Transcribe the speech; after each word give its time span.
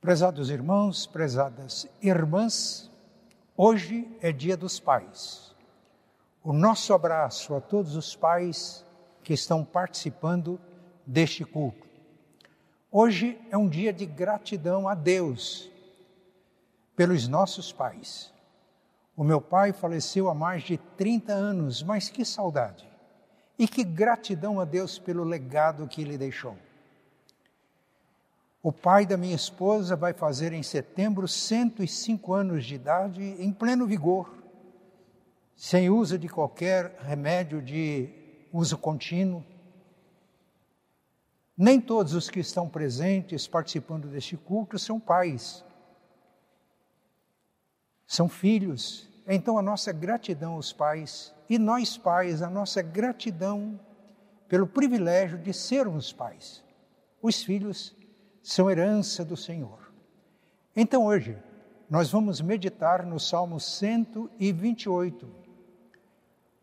Prezados 0.00 0.48
irmãos, 0.48 1.06
prezadas 1.06 1.84
irmãs, 2.00 2.88
hoje 3.56 4.08
é 4.22 4.30
Dia 4.30 4.56
dos 4.56 4.78
Pais. 4.78 5.52
O 6.40 6.52
nosso 6.52 6.94
abraço 6.94 7.52
a 7.56 7.60
todos 7.60 7.96
os 7.96 8.14
pais 8.14 8.86
que 9.24 9.34
estão 9.34 9.64
participando 9.64 10.60
deste 11.04 11.44
culto. 11.44 11.84
Hoje 12.92 13.40
é 13.50 13.58
um 13.58 13.68
dia 13.68 13.92
de 13.92 14.06
gratidão 14.06 14.88
a 14.88 14.94
Deus 14.94 15.68
pelos 16.94 17.26
nossos 17.26 17.72
pais. 17.72 18.32
O 19.16 19.24
meu 19.24 19.40
pai 19.40 19.72
faleceu 19.72 20.30
há 20.30 20.34
mais 20.34 20.62
de 20.62 20.78
30 20.78 21.32
anos, 21.32 21.82
mas 21.82 22.08
que 22.08 22.24
saudade! 22.24 22.88
E 23.58 23.66
que 23.66 23.82
gratidão 23.82 24.60
a 24.60 24.64
Deus 24.64 24.96
pelo 24.96 25.24
legado 25.24 25.88
que 25.88 26.02
ele 26.02 26.16
deixou. 26.16 26.56
O 28.62 28.72
pai 28.72 29.06
da 29.06 29.16
minha 29.16 29.36
esposa 29.36 29.94
vai 29.94 30.12
fazer 30.12 30.52
em 30.52 30.62
setembro 30.62 31.28
105 31.28 32.32
anos 32.32 32.64
de 32.64 32.74
idade, 32.74 33.22
em 33.22 33.52
pleno 33.52 33.86
vigor, 33.86 34.34
sem 35.56 35.88
uso 35.88 36.18
de 36.18 36.28
qualquer 36.28 36.96
remédio 37.00 37.62
de 37.62 38.08
uso 38.52 38.76
contínuo. 38.76 39.44
Nem 41.56 41.80
todos 41.80 42.14
os 42.14 42.28
que 42.28 42.40
estão 42.40 42.68
presentes 42.68 43.46
participando 43.46 44.08
deste 44.08 44.36
culto 44.36 44.78
são 44.78 44.98
pais, 44.98 45.64
são 48.06 48.28
filhos, 48.28 49.08
então, 49.30 49.58
a 49.58 49.62
nossa 49.62 49.92
gratidão 49.92 50.54
aos 50.54 50.72
pais 50.72 51.34
e 51.50 51.58
nós, 51.58 51.98
pais, 51.98 52.40
a 52.40 52.48
nossa 52.48 52.80
gratidão 52.80 53.78
pelo 54.48 54.66
privilégio 54.66 55.36
de 55.36 55.52
sermos 55.52 56.10
pais. 56.14 56.64
Os 57.20 57.42
filhos 57.42 57.94
são 58.48 58.70
herança 58.70 59.22
do 59.26 59.36
Senhor. 59.36 59.92
Então, 60.74 61.04
hoje, 61.04 61.36
nós 61.90 62.10
vamos 62.10 62.40
meditar 62.40 63.04
no 63.04 63.20
Salmo 63.20 63.60
128. 63.60 65.28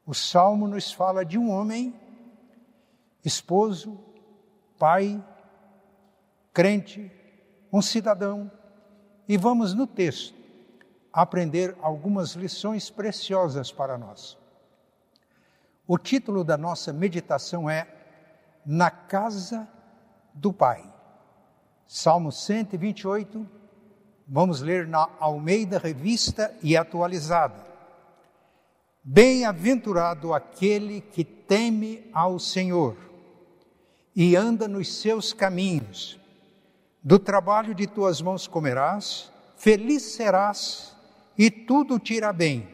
O 0.03 0.11
salmo 0.11 0.67
nos 0.67 0.91
fala 0.91 1.23
de 1.23 1.37
um 1.37 1.51
homem, 1.51 1.93
esposo, 3.23 3.99
pai, 4.79 5.23
crente, 6.51 7.11
um 7.71 7.83
cidadão. 7.83 8.51
E 9.29 9.37
vamos 9.37 9.75
no 9.75 9.85
texto 9.85 10.33
aprender 11.13 11.77
algumas 11.83 12.31
lições 12.31 12.89
preciosas 12.89 13.71
para 13.71 13.95
nós. 13.95 14.35
O 15.87 15.99
título 15.99 16.43
da 16.43 16.57
nossa 16.57 16.91
meditação 16.91 17.69
é 17.69 17.87
Na 18.65 18.89
Casa 18.89 19.67
do 20.33 20.51
Pai. 20.51 20.94
Salmo 21.87 22.31
128, 22.31 23.47
vamos 24.27 24.59
ler 24.59 24.87
na 24.87 25.07
Almeida 25.19 25.77
Revista 25.77 26.51
e 26.63 26.75
Atualizada. 26.75 27.63
Bem-aventurado 29.03 30.33
aquele 30.33 30.99
que 30.99 31.23
teme 31.23 32.09
ao 32.11 32.39
Senhor 32.39 32.97
e 34.15 34.35
anda 34.35 34.67
nos 34.67 34.95
seus 34.95 35.31
caminhos. 35.31 36.19
Do 37.03 37.19
trabalho 37.19 37.75
de 37.75 37.85
tuas 37.85 38.19
mãos 38.19 38.47
comerás, 38.47 39.31
feliz 39.55 40.01
serás 40.01 40.95
e 41.37 41.51
tudo 41.51 41.99
te 41.99 42.15
irá 42.15 42.33
bem. 42.33 42.67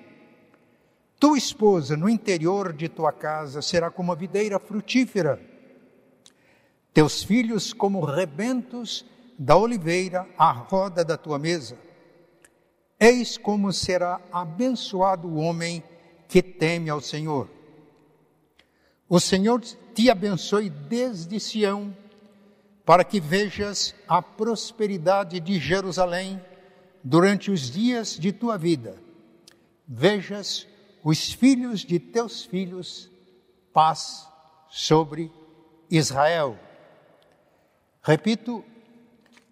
Tua 1.20 1.38
esposa 1.38 1.98
no 1.98 2.08
interior 2.08 2.72
de 2.72 2.88
tua 2.88 3.12
casa 3.12 3.62
será 3.62 3.92
como 3.92 4.14
a 4.14 4.16
videira 4.16 4.58
frutífera, 4.58 5.50
teus 6.94 7.23
filhos 7.23 7.73
como 7.73 8.03
rebentos 8.03 9.06
da 9.38 9.56
oliveira 9.56 10.28
à 10.38 10.52
roda 10.52 11.03
da 11.03 11.17
tua 11.17 11.39
mesa. 11.39 11.78
Eis 13.00 13.38
como 13.38 13.73
será 13.73 14.22
abençoado 14.31 15.28
o 15.28 15.38
homem 15.38 15.84
que 16.28 16.42
teme 16.42 16.89
ao 16.89 17.02
Senhor. 17.02 17.50
O 19.09 19.19
Senhor 19.19 19.59
te 19.94 20.09
abençoe 20.09 20.69
desde 20.69 21.40
Sião, 21.40 21.96
para 22.85 23.03
que 23.03 23.19
vejas 23.19 23.96
a 24.08 24.22
prosperidade 24.22 25.40
de 25.40 25.59
Jerusalém 25.59 26.41
durante 27.03 27.52
os 27.52 27.69
dias 27.69 28.18
de 28.18 28.31
tua 28.31 28.58
vida, 28.58 28.96
vejas 29.88 30.68
os 31.03 31.34
filhos 31.34 31.81
de 31.81 32.00
teus 32.00 32.46
filhos, 32.46 33.09
paz 33.73 34.28
sobre 34.69 35.31
Israel. 35.90 36.58
Repito, 38.01 38.66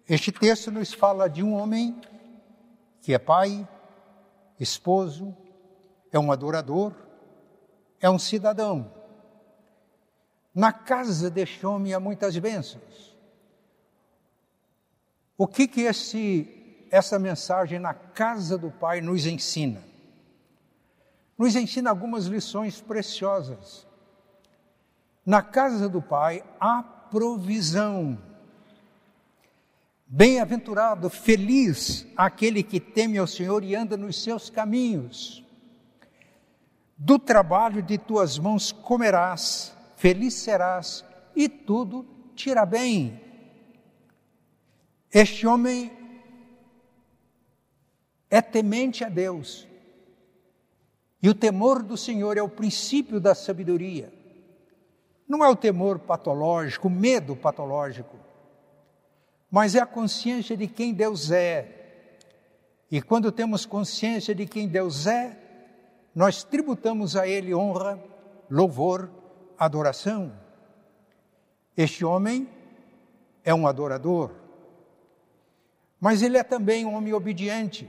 este 0.08 0.32
texto 0.32 0.70
nos 0.70 0.92
fala 0.92 1.28
de 1.28 1.42
um 1.42 1.54
homem 1.54 2.00
que 3.00 3.14
é 3.14 3.18
pai, 3.18 3.66
esposo, 4.58 5.36
é 6.10 6.18
um 6.18 6.32
adorador, 6.32 6.92
é 8.00 8.10
um 8.10 8.18
cidadão. 8.18 8.92
Na 10.54 10.72
casa 10.72 11.30
deste 11.30 11.64
homem 11.64 11.94
há 11.94 12.00
muitas 12.00 12.36
bênçãos. 12.36 13.16
O 15.38 15.46
que 15.46 15.68
que 15.68 15.82
esse 15.82 16.56
essa 16.90 17.20
mensagem 17.20 17.78
na 17.78 17.94
casa 17.94 18.58
do 18.58 18.70
Pai 18.70 19.00
nos 19.00 19.26
ensina? 19.26 19.82
Nos 21.38 21.54
ensina 21.54 21.88
algumas 21.88 22.26
lições 22.26 22.80
preciosas. 22.80 23.86
Na 25.24 25.40
casa 25.40 25.88
do 25.88 26.02
Pai 26.02 26.44
há 26.58 26.82
provisão. 26.82 28.29
Bem-aventurado, 30.12 31.08
feliz 31.08 32.04
aquele 32.16 32.64
que 32.64 32.80
teme 32.80 33.16
ao 33.16 33.28
Senhor 33.28 33.62
e 33.62 33.76
anda 33.76 33.96
nos 33.96 34.20
seus 34.20 34.50
caminhos. 34.50 35.44
Do 36.98 37.16
trabalho 37.16 37.80
de 37.80 37.96
tuas 37.96 38.36
mãos 38.36 38.72
comerás, 38.72 39.72
feliz 39.94 40.34
serás 40.34 41.04
e 41.36 41.48
tudo 41.48 42.04
te 42.34 42.50
irá 42.50 42.66
bem. 42.66 43.20
Este 45.12 45.46
homem 45.46 45.92
é 48.28 48.42
temente 48.42 49.04
a 49.04 49.08
Deus. 49.08 49.68
E 51.22 51.28
o 51.28 51.34
temor 51.34 51.84
do 51.84 51.96
Senhor 51.96 52.36
é 52.36 52.42
o 52.42 52.48
princípio 52.48 53.20
da 53.20 53.32
sabedoria. 53.32 54.12
Não 55.28 55.44
é 55.44 55.48
o 55.48 55.54
temor 55.54 56.00
patológico, 56.00 56.88
o 56.88 56.90
medo 56.90 57.36
patológico, 57.36 58.18
mas 59.50 59.74
é 59.74 59.80
a 59.80 59.86
consciência 59.86 60.56
de 60.56 60.66
quem 60.66 60.94
Deus 60.94 61.30
é. 61.30 61.76
E 62.90 63.00
quando 63.00 63.32
temos 63.32 63.66
consciência 63.66 64.34
de 64.34 64.46
quem 64.46 64.68
Deus 64.68 65.06
é, 65.06 65.36
nós 66.14 66.42
tributamos 66.42 67.16
a 67.16 67.26
Ele 67.26 67.54
honra, 67.54 68.02
louvor, 68.50 69.10
adoração. 69.58 70.32
Este 71.76 72.04
homem 72.04 72.48
é 73.44 73.54
um 73.54 73.66
adorador, 73.66 74.32
mas 76.00 76.22
ele 76.22 76.36
é 76.36 76.42
também 76.42 76.84
um 76.84 76.94
homem 76.94 77.12
obediente 77.12 77.88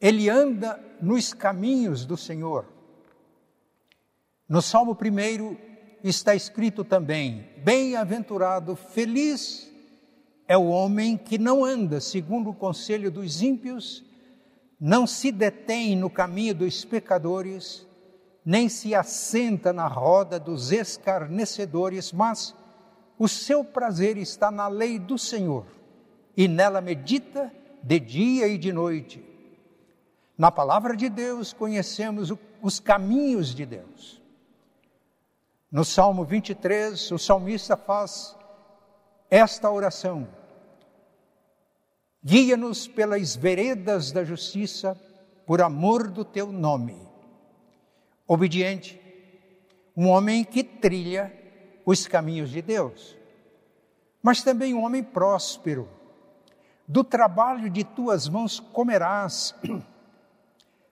ele 0.00 0.30
anda 0.30 0.80
nos 1.00 1.34
caminhos 1.34 2.06
do 2.06 2.16
Senhor. 2.16 2.66
No 4.48 4.62
Salmo 4.62 4.96
1 4.96 5.56
está 6.02 6.34
escrito 6.34 6.82
também: 6.82 7.46
Bem-aventurado, 7.58 8.74
feliz 8.74 9.69
é 10.50 10.58
o 10.58 10.66
homem 10.66 11.16
que 11.16 11.38
não 11.38 11.64
anda 11.64 12.00
segundo 12.00 12.50
o 12.50 12.54
conselho 12.54 13.08
dos 13.08 13.40
ímpios, 13.40 14.04
não 14.80 15.06
se 15.06 15.30
detém 15.30 15.94
no 15.94 16.10
caminho 16.10 16.56
dos 16.56 16.84
pecadores, 16.84 17.86
nem 18.44 18.68
se 18.68 18.92
assenta 18.92 19.72
na 19.72 19.86
roda 19.86 20.40
dos 20.40 20.72
escarnecedores, 20.72 22.12
mas 22.12 22.52
o 23.16 23.28
seu 23.28 23.62
prazer 23.62 24.16
está 24.16 24.50
na 24.50 24.66
lei 24.66 24.98
do 24.98 25.16
Senhor, 25.16 25.66
e 26.36 26.48
nela 26.48 26.80
medita 26.80 27.52
de 27.80 28.00
dia 28.00 28.48
e 28.48 28.58
de 28.58 28.72
noite. 28.72 29.24
Na 30.36 30.50
palavra 30.50 30.96
de 30.96 31.08
Deus 31.08 31.52
conhecemos 31.52 32.32
os 32.60 32.80
caminhos 32.80 33.54
de 33.54 33.64
Deus. 33.64 34.20
No 35.70 35.84
Salmo 35.84 36.24
23, 36.24 37.12
o 37.12 37.18
salmista 37.20 37.76
faz 37.76 38.36
esta 39.30 39.70
oração: 39.70 40.39
Guia-nos 42.22 42.86
pelas 42.86 43.34
veredas 43.34 44.12
da 44.12 44.24
justiça, 44.24 45.00
por 45.46 45.62
amor 45.62 46.08
do 46.08 46.24
teu 46.24 46.52
nome. 46.52 46.96
Obediente, 48.26 49.00
um 49.96 50.08
homem 50.08 50.44
que 50.44 50.62
trilha 50.62 51.32
os 51.84 52.06
caminhos 52.06 52.50
de 52.50 52.62
Deus, 52.62 53.16
mas 54.22 54.42
também 54.42 54.74
um 54.74 54.84
homem 54.84 55.02
próspero. 55.02 55.88
Do 56.86 57.02
trabalho 57.02 57.70
de 57.70 57.84
tuas 57.84 58.28
mãos 58.28 58.60
comerás 58.60 59.54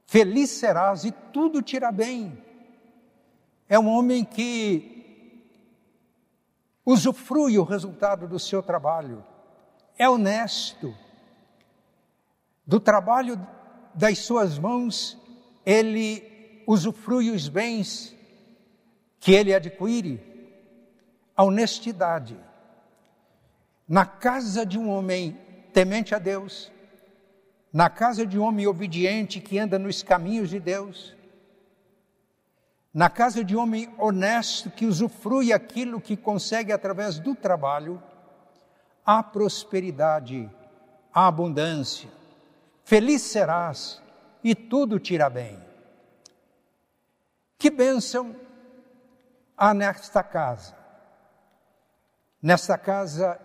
Feliz 0.09 0.49
serás 0.49 1.05
e 1.05 1.13
tudo 1.13 1.61
te 1.61 1.77
irá 1.77 1.93
bem. 1.93 2.43
É 3.69 3.79
um 3.79 3.87
homem 3.87 4.25
que 4.25 5.45
usufrui 6.83 7.59
o 7.59 7.63
resultado 7.63 8.27
do 8.27 8.39
seu 8.39 8.63
trabalho. 8.63 9.23
é 9.99 10.09
honesto. 10.09 10.97
Do 12.69 12.79
trabalho 12.79 13.41
das 13.95 14.19
suas 14.19 14.59
mãos, 14.59 15.17
ele 15.65 16.63
usufrui 16.67 17.31
os 17.31 17.49
bens 17.49 18.15
que 19.19 19.33
ele 19.33 19.55
adquire. 19.55 20.21
A 21.35 21.45
honestidade. 21.45 22.37
Na 23.89 24.05
casa 24.05 24.67
de 24.67 24.79
um 24.79 24.91
homem 24.91 25.39
temente 25.73 26.15
a 26.15 26.19
Deus, 26.19 26.71
na 27.73 27.89
casa 27.89 28.27
de 28.27 28.39
um 28.39 28.43
homem 28.43 28.67
obediente 28.67 29.41
que 29.41 29.59
anda 29.59 29.79
nos 29.79 30.03
caminhos 30.03 30.51
de 30.51 30.61
Deus, 30.61 31.17
na 32.93 33.09
casa 33.09 33.43
de 33.43 33.57
um 33.57 33.61
homem 33.61 33.89
honesto 33.97 34.69
que 34.69 34.85
usufrui 34.85 35.55
aquilo 35.55 36.03
que 36.03 36.19
consegue 36.19 36.71
através 36.71 37.19
do 37.19 37.35
trabalho, 37.35 38.03
há 39.07 39.23
prosperidade, 39.23 40.51
há 41.15 41.29
abundância. 41.29 42.18
Feliz 42.89 43.21
serás 43.21 44.03
e 44.43 44.55
tudo 44.55 44.99
te 44.99 45.13
irá 45.13 45.29
bem. 45.29 45.63
Que 47.59 47.69
bênção 47.69 48.35
há 49.55 49.75
nesta 49.75 50.23
casa. 50.23 50.75
Nesta 52.41 52.79
casa, 52.79 53.39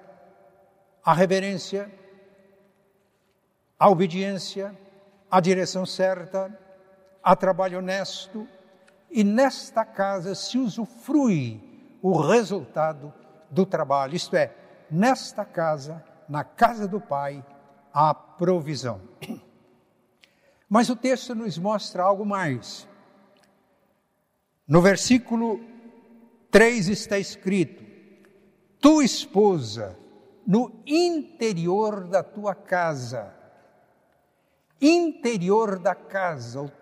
a 1.04 1.14
reverência, 1.14 1.92
a 3.78 3.90
obediência, 3.90 4.74
a 5.30 5.42
direção 5.42 5.86
certa, 5.86 6.58
a 7.22 7.36
trabalho 7.36 7.80
honesto, 7.80 8.48
e 9.12 9.26
nesta 9.26 9.84
casa 9.84 10.36
se 10.36 10.58
usufrui 10.58 12.00
o 12.02 12.18
resultado 12.18 13.14
do 13.52 13.66
trabalho, 13.66 14.16
isto 14.16 14.38
é, 14.38 14.56
nesta 14.90 15.44
casa, 15.44 16.02
na 16.30 16.46
casa 16.46 16.88
do 16.88 17.02
Pai, 17.02 17.44
há 17.94 18.14
provisão. 18.14 19.00
Mas 20.68 20.90
o 20.90 20.96
texto 20.96 21.36
nos 21.36 21.58
mostra 21.58 22.04
algo 22.04 22.26
mais. 22.26 22.88
No 24.68 24.82
versículo 24.82 25.62
3 26.50 26.90
está 26.90 27.20
escrito: 27.20 27.84
Tu, 28.80 29.02
esposa, 29.02 29.98
no 30.48 30.82
interior 30.86 32.06
da 32.08 32.24
tua 32.24 32.56
casa, 32.56 33.34
interior 34.82 35.78
da 35.78 35.94
casa, 35.94 36.74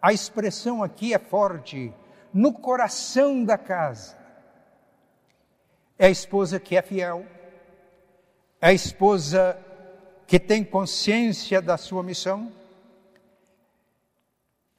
a 0.00 0.12
expressão 0.12 0.82
aqui 0.82 1.12
é 1.12 1.18
forte, 1.18 1.92
no 2.32 2.52
coração 2.52 3.44
da 3.44 3.58
casa. 3.58 4.16
É 5.98 6.06
a 6.06 6.10
esposa 6.10 6.60
que 6.60 6.76
é 6.76 6.82
fiel, 6.82 7.26
é 8.60 8.68
a 8.68 8.72
esposa 8.72 9.58
que 10.26 10.38
tem 10.38 10.64
consciência 10.64 11.60
da 11.60 11.76
sua 11.76 12.02
missão. 12.02 12.52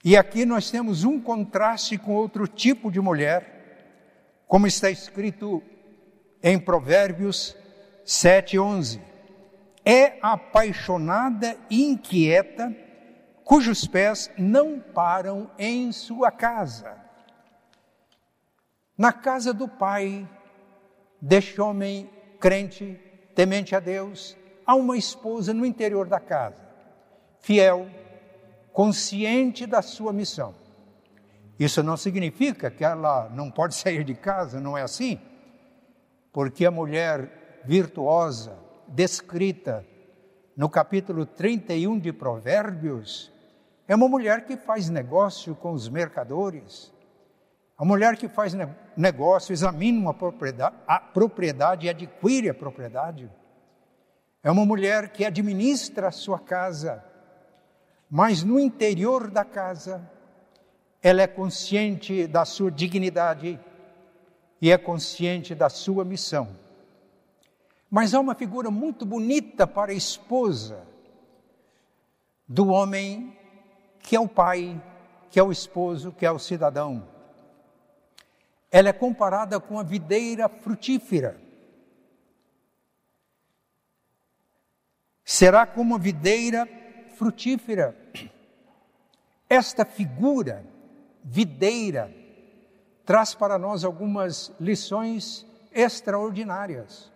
E 0.04 0.16
aqui 0.16 0.46
nós 0.46 0.70
temos 0.70 1.04
um 1.04 1.20
contraste 1.20 1.98
com 1.98 2.14
outro 2.14 2.48
tipo 2.48 2.92
de 2.92 3.00
mulher, 3.00 4.44
como 4.48 4.68
está 4.68 4.90
escrito 4.90 5.64
em 6.42 6.60
Provérbios 6.60 7.56
7:11. 8.06 9.02
É 9.84 10.18
apaixonada 10.22 11.58
e 11.70 11.84
inquieta 11.84 12.76
cujos 13.44 13.86
pés 13.86 14.32
não 14.38 14.80
param 14.80 15.50
em 15.58 15.92
sua 15.92 16.32
casa. 16.32 16.98
Na 18.98 19.14
casa 19.14 19.54
do 19.54 19.68
Pai, 19.68 20.28
deste 21.22 21.62
homem 21.62 22.10
crente, 22.40 23.00
temente 23.36 23.76
a 23.76 23.80
Deus, 23.80 24.36
há 24.66 24.76
uma 24.76 24.98
esposa 24.98 25.54
no 25.54 25.66
interior 25.66 26.08
da 26.08 26.20
casa, 26.20 26.68
fiel, 27.40 27.88
consciente 28.74 29.66
da 29.66 29.82
sua 29.82 30.12
missão. 30.12 30.54
Isso 31.58 31.82
não 31.82 31.96
significa 31.96 32.70
que 32.70 32.84
ela 32.84 33.30
não 33.30 33.50
pode 33.50 33.76
sair 33.76 34.04
de 34.04 34.16
casa, 34.16 34.60
não 34.60 34.78
é 34.78 34.82
assim? 34.82 35.20
Porque 36.34 36.66
a 36.66 36.72
mulher 36.72 37.62
virtuosa, 37.66 38.58
descrita 38.88 39.86
no 40.56 40.70
capítulo 40.70 41.26
31 41.26 42.00
de 42.00 42.12
Provérbios, 42.12 43.32
é 43.88 43.96
uma 43.96 44.08
mulher 44.08 44.46
que 44.46 44.58
faz 44.58 44.90
negócio 44.90 45.56
com 45.56 45.72
os 45.72 45.88
mercadores. 45.88 46.92
A 47.78 47.86
mulher 47.86 48.16
que 48.18 48.28
faz 48.28 48.56
negócio, 48.96 49.54
examina 49.54 50.00
uma 50.00 50.14
propriedade, 50.14 50.76
a 50.88 51.00
propriedade 51.00 51.86
e 51.86 51.90
adquire 51.90 52.50
a 52.50 52.54
propriedade. 52.54 53.30
É 54.46 54.52
uma 54.52 54.64
mulher 54.64 55.10
que 55.10 55.26
administra 55.26 56.10
a 56.10 56.12
sua 56.12 56.38
casa, 56.38 57.04
mas 58.08 58.44
no 58.44 58.60
interior 58.60 59.32
da 59.32 59.44
casa, 59.44 60.08
ela 61.02 61.24
é 61.24 61.26
consciente 61.26 62.28
da 62.28 62.46
sua 62.46 62.70
dignidade 62.70 63.60
e 64.62 64.70
é 64.70 64.78
consciente 64.78 65.56
da 65.56 65.68
sua 65.68 66.06
missão. 66.06 66.56
Mas 67.90 68.14
há 68.14 68.20
uma 68.20 68.36
figura 68.36 68.70
muito 68.70 69.04
bonita 69.04 69.66
para 69.66 69.92
a 69.92 69.96
esposa 69.96 70.86
do 72.48 72.68
homem 72.68 73.36
que 73.98 74.16
é 74.16 74.20
o 74.20 74.28
pai, 74.28 74.80
que 75.32 75.40
é 75.40 75.44
o 75.44 75.52
esposo, 75.52 76.12
que 76.12 76.24
é 76.24 76.32
o 76.32 76.38
cidadão. 76.38 77.08
Ela 78.72 78.90
é 78.90 78.94
comparada 78.94 79.60
com 79.60 79.80
a 79.80 79.84
videira 79.84 80.48
frutífera. 80.48 81.45
Será 85.25 85.66
como 85.66 85.98
videira 85.98 86.69
frutífera. 87.18 87.98
Esta 89.50 89.83
figura, 89.83 90.63
videira, 91.24 92.13
traz 93.04 93.33
para 93.33 93.57
nós 93.57 93.83
algumas 93.83 94.51
lições 94.60 95.44
extraordinárias. 95.74 97.12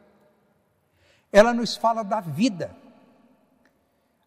Ela 1.31 1.53
nos 1.53 1.77
fala 1.77 2.01
da 2.03 2.19
vida. 2.19 2.75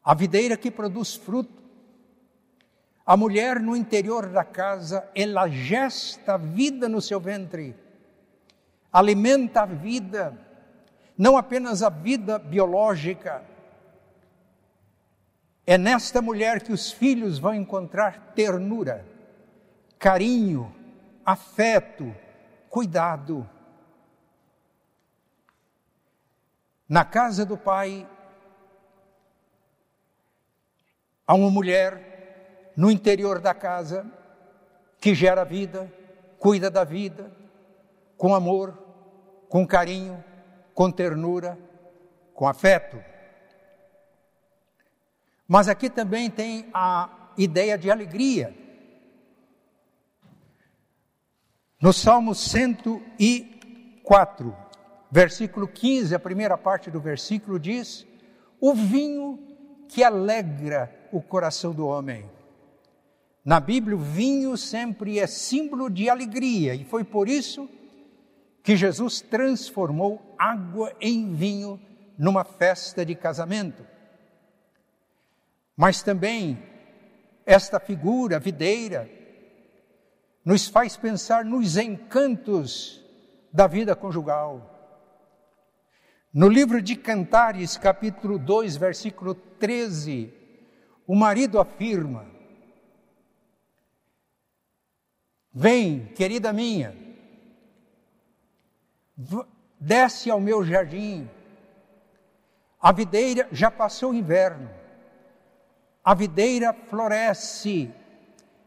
A 0.05 0.15
videira 0.15 0.57
que 0.57 0.71
produz 0.71 1.17
fruto, 1.17 1.61
a 3.05 3.17
mulher 3.17 3.59
no 3.59 3.77
interior 3.77 4.29
da 4.29 4.45
casa, 4.45 5.09
ela 5.13 5.49
gesta 5.49 6.35
a 6.35 6.37
vida 6.37 6.89
no 6.89 7.01
seu 7.01 7.19
ventre, 7.19 7.75
alimenta 8.93 9.63
a 9.63 9.67
vida, 9.67 10.39
não 11.19 11.37
apenas 11.37 11.83
a 11.83 11.89
vida 11.89 12.39
biológica. 12.39 13.52
É 15.67 15.79
nesta 15.79 16.21
mulher 16.21 16.63
que 16.63 16.73
os 16.73 16.91
filhos 16.91 17.39
vão 17.39 17.55
encontrar 17.55 18.33
ternura, 18.35 19.07
carinho, 19.99 20.75
afeto, 21.25 22.15
cuidado. 22.69 23.49
Na 26.89 27.05
casa 27.05 27.47
do 27.47 27.57
pai, 27.57 28.09
há 31.27 31.35
uma 31.35 31.51
mulher 31.51 32.73
no 32.77 32.91
interior 32.91 33.41
da 33.41 33.55
casa, 33.55 34.05
que 35.01 35.15
gera 35.15 35.45
vida, 35.45 35.93
cuida 36.39 36.71
da 36.71 36.83
vida, 36.83 37.31
com 38.17 38.35
amor, 38.35 38.77
com 39.49 39.67
carinho, 39.67 40.23
com 40.75 40.91
ternura, 40.91 41.57
com 42.35 42.49
afeto. 42.49 43.12
Mas 45.47 45.69
aqui 45.69 45.91
também 45.91 46.31
tem 46.31 46.67
a 46.73 47.33
ideia 47.37 47.77
de 47.77 47.91
alegria. 47.91 48.57
No 51.81 51.93
Salmo 51.93 52.35
104, 52.35 54.57
versículo 55.11 55.67
15, 55.67 56.15
a 56.15 56.19
primeira 56.19 56.57
parte 56.57 56.91
do 56.91 57.01
versículo 57.01 57.59
diz: 57.59 58.07
O 58.61 58.73
vinho 58.73 59.39
que 59.89 60.05
alegra 60.05 60.95
o 61.13 61.21
coração 61.21 61.73
do 61.73 61.87
homem. 61.87 62.31
Na 63.45 63.59
Bíblia, 63.59 63.97
o 63.97 64.01
vinho 64.01 64.57
sempre 64.57 65.19
é 65.19 65.27
símbolo 65.27 65.91
de 65.91 66.09
alegria, 66.09 66.75
e 66.75 66.85
foi 66.85 67.03
por 67.03 67.29
isso 67.29 67.69
que 68.63 68.77
Jesus 68.77 69.21
transformou 69.21 70.23
água 70.39 70.95
em 71.01 71.35
vinho 71.35 71.81
numa 72.17 72.45
festa 72.45 73.05
de 73.05 73.17
casamento. 73.17 73.85
Mas 75.83 76.01
também, 76.01 76.63
esta 77.45 77.81
figura 77.81 78.39
videira 78.39 79.11
nos 80.45 80.69
faz 80.69 80.97
pensar 80.97 81.45
nos 81.45 81.77
encantos 81.77 83.05
da 83.53 83.67
vida 83.67 83.97
conjugal. 83.97 84.63
No 86.33 86.47
livro 86.49 86.81
de 86.81 86.95
Cantares, 86.95 87.77
capítulo 87.77 88.39
2, 88.39 88.77
versículo 88.77 89.35
13, 89.35 90.33
o 91.05 91.17
marido 91.17 91.59
afirma: 91.59 92.31
Vem, 95.53 96.07
querida 96.15 96.53
minha, 96.53 96.97
desce 99.81 100.31
ao 100.31 100.41
meu 100.41 100.65
jardim, 100.65 101.29
A 102.81 102.93
videira 102.93 103.49
já 103.51 103.69
passou 103.69 104.13
o 104.13 104.15
inverno. 104.15 104.82
A 106.05 106.15
videira 106.15 106.73
floresce 106.73 107.91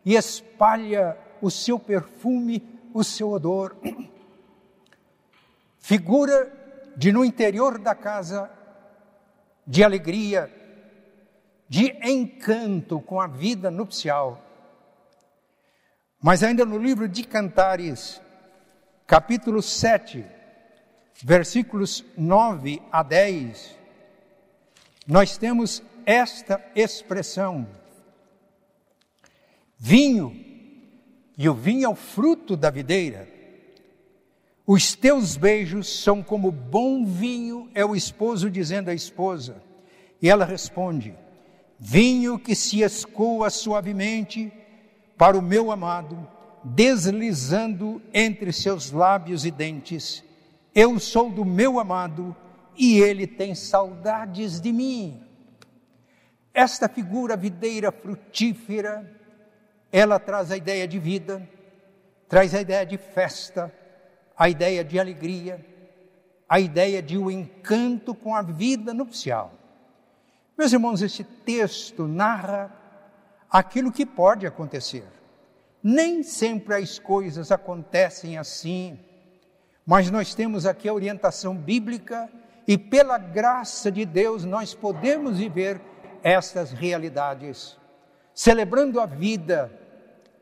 e 0.06 0.16
espalha 0.16 1.18
o 1.42 1.52
seu 1.52 1.78
perfume, 1.78 2.64
o 2.94 3.04
seu 3.04 3.32
odor. 3.32 3.76
Figura 5.80 6.52
de 6.96 7.12
no 7.12 7.26
interior 7.26 7.78
da 7.78 7.94
casa 7.94 8.50
de 9.68 9.84
alegria, 9.84 10.54
de 11.68 11.92
encanto 12.08 13.02
com 13.02 13.20
a 13.20 13.28
vida 13.28 13.70
nupcial. 13.70 14.42
Mas 16.22 16.42
ainda 16.42 16.66
no 16.66 16.78
livro 16.78 17.08
de 17.08 17.24
Cantares, 17.24 18.22
capítulo 19.06 19.62
7, 19.62 20.26
versículos 21.22 22.06
9 22.18 22.82
a 22.92 23.04
10, 23.04 23.78
nós 25.08 25.38
temos 25.38 25.84
esta 26.06 26.64
expressão: 26.76 27.68
vinho, 29.78 30.36
e 31.38 31.50
o 31.50 31.54
vinho 31.54 31.86
é 31.86 31.90
o 31.90 31.96
fruto 31.96 32.56
da 32.56 32.70
videira. 32.70 33.28
Os 34.68 34.96
teus 34.96 35.38
beijos 35.38 35.88
são 35.88 36.24
como 36.24 36.52
bom 36.52 37.06
vinho, 37.06 37.70
é 37.74 37.86
o 37.86 37.96
esposo 37.96 38.50
dizendo 38.50 38.90
à 38.90 38.94
esposa. 38.94 39.62
E 40.22 40.30
ela 40.30 40.46
responde: 40.46 41.14
vinho 41.80 42.40
que 42.40 42.56
se 42.56 42.82
escoa 42.82 43.50
suavemente 43.50 44.52
para 45.18 45.38
o 45.38 45.42
meu 45.42 45.72
amado, 45.72 46.28
deslizando 46.64 48.02
entre 48.14 48.52
seus 48.52 48.92
lábios 48.92 49.46
e 49.46 49.52
dentes. 49.52 50.24
Eu 50.74 51.00
sou 51.00 51.30
do 51.30 51.46
meu 51.46 51.80
amado 51.80 52.36
e 52.78 53.00
ele 53.00 53.28
tem 53.28 53.56
saudades 53.56 54.60
de 54.60 54.72
mim. 54.72 55.25
Esta 56.56 56.88
figura 56.88 57.36
videira 57.36 57.92
frutífera, 57.92 59.06
ela 59.92 60.18
traz 60.18 60.52
a 60.52 60.56
ideia 60.56 60.88
de 60.88 60.98
vida, 60.98 61.46
traz 62.30 62.56
a 62.56 62.62
ideia 62.62 62.86
de 62.86 62.98
festa, 62.98 63.70
a 64.38 64.48
ideia 64.48 64.82
de 64.82 64.98
alegria, 64.98 65.60
a 66.48 66.58
ideia 66.58 67.02
de 67.02 67.18
um 67.18 67.30
encanto 67.30 68.16
com 68.16 68.34
a 68.34 68.42
vida 68.42 68.94
nupcial. 68.94 69.52
Meus 70.58 70.72
irmãos, 70.72 71.02
esse 71.02 71.26
texto 71.26 72.08
narra 72.08 72.74
aquilo 73.52 73.92
que 73.92 74.06
pode 74.06 74.48
acontecer. 74.48 75.04
Nem 75.84 76.24
sempre 76.24 76.76
as 76.76 76.98
coisas 76.98 77.52
acontecem 77.52 78.38
assim, 78.38 78.98
mas 79.86 80.10
nós 80.10 80.34
temos 80.34 80.66
aqui 80.66 80.88
a 80.88 80.94
orientação 80.94 81.54
bíblica 81.54 82.30
e 82.66 82.78
pela 82.78 83.18
graça 83.18 83.92
de 83.92 84.06
Deus 84.06 84.46
nós 84.46 84.74
podemos 84.74 85.38
viver 85.38 85.82
estas 86.26 86.72
realidades, 86.72 87.78
celebrando 88.34 89.00
a 89.00 89.06
vida, 89.06 89.72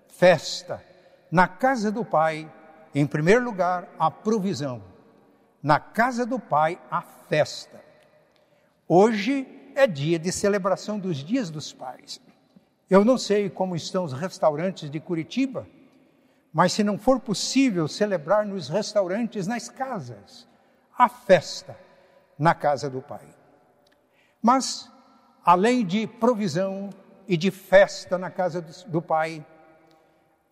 festa, 0.08 0.82
na 1.30 1.46
casa 1.46 1.92
do 1.92 2.06
Pai, 2.06 2.50
em 2.96 3.06
primeiro 3.06 3.44
lugar, 3.44 3.90
a 4.00 4.10
provisão, 4.10 4.82
na 5.62 5.82
casa 5.82 6.25
do 6.25 6.40
Pai, 6.40 6.80
a 6.90 7.02
festa. 7.02 7.84
Hoje 8.88 9.46
é 9.75 9.86
dia 9.86 10.18
de 10.18 10.32
celebração 10.32 10.98
dos 10.98 11.18
dias 11.18 11.50
dos 11.50 11.74
pais. 11.74 12.22
Eu 12.90 13.04
não 13.04 13.18
sei 13.18 13.50
como 13.50 13.75
estão 13.75 14.06
os 14.06 14.13
restaurantes 14.13 14.90
de 14.90 15.02
Curitiba, 15.02 15.68
mas 16.54 16.72
se 16.72 16.82
não 16.82 16.98
for 16.98 17.20
possível 17.20 17.90
celebrar 17.90 18.46
nos 18.46 18.70
restaurantes, 18.70 19.48
nas 19.48 19.68
casas, 19.68 20.48
a 20.98 21.10
festa 21.10 21.78
na 22.40 22.56
casa 22.56 22.90
do 22.90 23.02
Pai. 23.02 23.28
Mas, 24.42 24.90
além 25.44 25.86
de 25.86 26.08
provisão 26.08 26.90
e 27.28 27.36
de 27.36 27.52
festa 27.52 28.18
na 28.18 28.30
casa 28.30 28.62
do 28.88 29.02
Pai, 29.02 29.46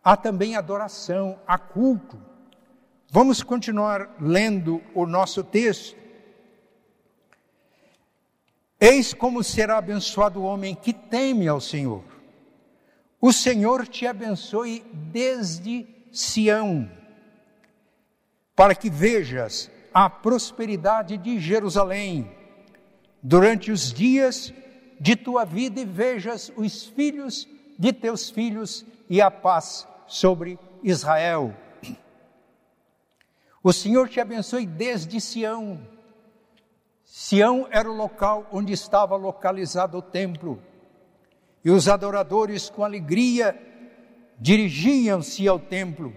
há 0.03 0.17
também 0.17 0.55
adoração, 0.55 1.39
há 1.47 1.57
culto. 1.57 2.19
Vamos 3.09 3.43
continuar 3.43 4.15
lendo 4.19 4.81
o 4.93 5.05
nosso 5.05 5.43
texto. 5.43 5.97
Eis 8.79 9.13
como 9.13 9.43
será 9.43 9.77
abençoado 9.77 10.41
o 10.41 10.43
homem 10.43 10.73
que 10.73 10.91
teme 10.91 11.47
ao 11.47 11.61
Senhor. 11.61 12.03
O 13.19 13.31
Senhor 13.31 13.87
te 13.87 14.07
abençoe 14.07 14.83
desde 14.91 15.87
Sião, 16.11 16.89
para 18.55 18.73
que 18.73 18.89
vejas 18.89 19.69
a 19.93 20.09
prosperidade 20.09 21.17
de 21.17 21.39
Jerusalém 21.39 22.31
durante 23.21 23.71
os 23.71 23.93
dias 23.93 24.51
de 25.01 25.15
tua 25.15 25.43
vida 25.43 25.81
e 25.81 25.85
vejas 25.85 26.53
os 26.55 26.85
filhos 26.85 27.47
de 27.77 27.91
teus 27.91 28.29
filhos 28.29 28.85
e 29.09 29.19
a 29.19 29.31
paz 29.31 29.87
sobre 30.05 30.59
Israel. 30.83 31.55
O 33.63 33.73
Senhor 33.73 34.07
te 34.07 34.19
abençoe 34.19 34.67
desde 34.67 35.19
Sião. 35.19 35.81
Sião 37.03 37.67
era 37.71 37.89
o 37.89 37.95
local 37.95 38.47
onde 38.51 38.73
estava 38.73 39.15
localizado 39.15 39.97
o 39.97 40.03
templo 40.03 40.61
e 41.65 41.71
os 41.71 41.89
adoradores, 41.89 42.69
com 42.69 42.83
alegria, 42.83 43.59
dirigiam-se 44.39 45.47
ao 45.47 45.59
templo. 45.59 46.13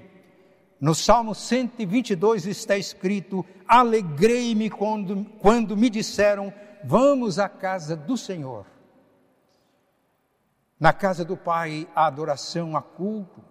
No 0.79 0.95
Salmo 0.95 1.35
122 1.35 2.45
está 2.45 2.77
escrito: 2.77 3.47
Alegrei-me 3.67 4.69
quando, 4.69 5.25
quando 5.39 5.75
me 5.75 5.89
disseram, 5.89 6.53
vamos 6.85 7.39
à 7.39 7.49
casa 7.49 7.97
do 7.97 8.19
Senhor. 8.19 8.74
Na 10.79 10.93
casa 10.93 11.25
do 11.25 11.37
Pai, 11.37 11.89
a 11.95 12.07
adoração, 12.07 12.77
a 12.77 12.83
culto. 12.83 13.43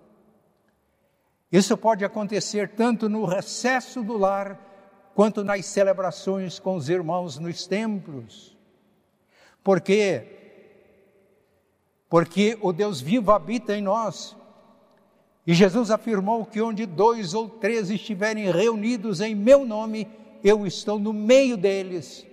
Isso 1.52 1.78
pode 1.78 2.04
acontecer 2.04 2.70
tanto 2.70 3.08
no 3.08 3.26
recesso 3.26 4.02
do 4.02 4.18
lar, 4.18 4.60
quanto 5.14 5.44
nas 5.44 5.66
celebrações 5.66 6.60
com 6.60 6.76
os 6.76 6.90
irmãos 6.90 7.38
nos 7.38 7.68
templos. 7.68 8.58
Porque 9.64 10.40
porque 12.10 12.56
o 12.62 12.72
Deus 12.72 13.02
vivo 13.02 13.32
habita 13.32 13.76
em 13.76 13.82
nós. 13.82 14.38
E 15.48 15.54
Jesus 15.54 15.90
afirmou 15.90 16.46
que 16.46 16.62
onde 16.62 16.86
dois 16.86 17.34
ou 17.34 17.50
três 17.50 17.90
estiverem 17.90 18.52
reunidos 18.52 19.20
em 19.20 19.34
meu 19.34 19.66
nome, 19.66 20.08
eu 20.44 20.68
estou 20.68 21.00
no 21.00 21.12
meio 21.12 21.58
deles. 21.58 22.24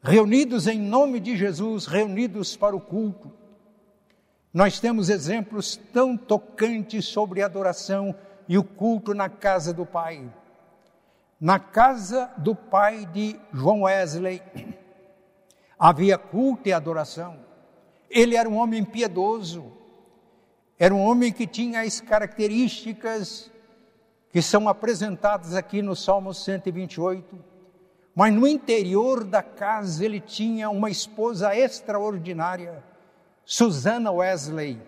Reunidos 0.00 0.68
em 0.68 0.78
nome 0.78 1.18
de 1.18 1.36
Jesus, 1.36 1.86
reunidos 1.86 2.56
para 2.56 2.76
o 2.76 2.80
culto. 2.80 3.32
Nós 4.52 4.78
temos 4.78 5.08
exemplos 5.08 5.80
tão 5.92 6.16
tocantes 6.16 7.06
sobre 7.06 7.42
a 7.42 7.46
adoração 7.46 8.14
e 8.46 8.58
o 8.58 8.64
culto 8.64 9.14
na 9.14 9.28
casa 9.28 9.72
do 9.72 9.86
Pai. 9.86 10.30
Na 11.40 11.58
casa 11.58 12.30
do 12.38 12.54
pai 12.54 13.04
de 13.06 13.36
João 13.52 13.82
Wesley, 13.82 14.40
havia 15.76 16.16
culto 16.16 16.68
e 16.68 16.72
adoração. 16.72 17.36
Ele 18.08 18.36
era 18.36 18.48
um 18.48 18.56
homem 18.56 18.84
piedoso, 18.84 19.72
era 20.78 20.94
um 20.94 21.00
homem 21.00 21.32
que 21.32 21.46
tinha 21.46 21.80
as 21.80 22.00
características 22.00 23.50
que 24.30 24.40
são 24.40 24.68
apresentadas 24.68 25.56
aqui 25.56 25.82
no 25.82 25.96
Salmo 25.96 26.32
128, 26.32 27.36
mas 28.14 28.32
no 28.32 28.46
interior 28.46 29.24
da 29.24 29.42
casa 29.42 30.04
ele 30.04 30.20
tinha 30.20 30.70
uma 30.70 30.90
esposa 30.90 31.56
extraordinária, 31.56 32.84
Susana 33.52 34.10
Wesley. 34.10 34.80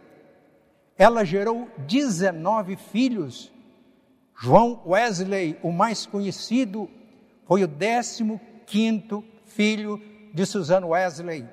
Ela 0.97 1.23
gerou 1.23 1.68
19 1.87 2.76
filhos. 2.76 3.52
João 4.35 4.80
Wesley, 4.87 5.59
o 5.62 5.71
mais 5.71 6.06
conhecido, 6.06 6.88
foi 7.47 7.62
o 7.62 7.68
15 7.68 8.40
quinto 8.64 9.23
filho 9.44 10.00
de 10.33 10.47
Susana 10.47 10.87
Wesley. 10.87 11.47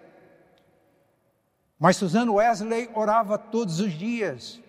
Mas 1.78 1.98
Suzano 1.98 2.36
Wesley 2.36 2.90
orava 2.96 3.38
todos 3.38 3.82
os 3.82 3.92
dias. 3.92 4.62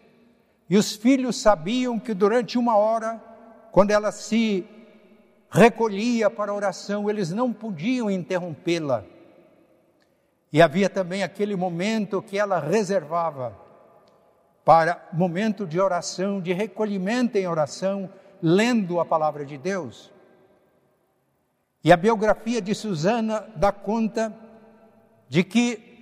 E 0.69 0.77
os 0.77 0.97
filhos 0.97 1.37
sabiam 1.41 1.97
que 1.97 2.13
durante 2.13 2.59
uma 2.59 2.77
hora, 2.77 3.23
quando 3.71 3.93
ela 3.93 4.11
se 4.11 4.67
recolhia 5.49 6.29
para 6.29 6.51
a 6.51 6.57
oração, 6.57 7.09
eles 7.09 7.31
não 7.31 7.53
podiam 7.53 8.11
interrompê-la. 8.11 9.05
E 10.53 10.61
havia 10.61 10.91
também 10.91 11.23
aquele 11.23 11.57
momento 11.57 12.21
que 12.21 12.39
ela 12.39 12.61
reservava 12.61 13.57
para 14.65 15.09
momento 15.13 15.67
de 15.67 15.81
oração, 15.81 16.41
de 16.41 16.53
recolhimento 16.53 17.39
em 17.39 17.47
oração, 17.47 18.11
lendo 18.41 19.01
a 19.01 19.05
palavra 19.05 19.45
de 19.45 19.57
Deus. 19.57 20.13
E 21.83 21.93
a 21.93 21.97
biografia 21.97 22.61
de 22.61 22.75
Susana 22.75 23.49
dá 23.57 23.73
conta 23.73 24.33
de 25.29 25.43
que 25.43 25.93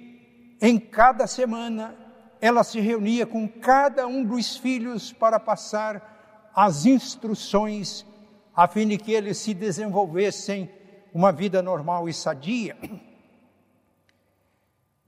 em 0.60 0.78
cada 0.78 1.26
semana, 1.26 1.94
ela 2.38 2.62
se 2.62 2.80
reunia 2.80 3.26
com 3.26 3.48
cada 3.48 4.06
um 4.06 4.22
dos 4.22 4.56
filhos 4.58 5.10
para 5.10 5.40
passar 5.40 6.50
as 6.54 6.84
instruções, 6.84 8.04
a 8.54 8.68
fim 8.68 8.86
de 8.86 8.98
que 8.98 9.12
eles 9.12 9.38
se 9.38 9.54
desenvolvessem 9.54 10.70
uma 11.14 11.32
vida 11.32 11.62
normal 11.62 12.08
e 12.08 12.12
sadia. 12.12 12.76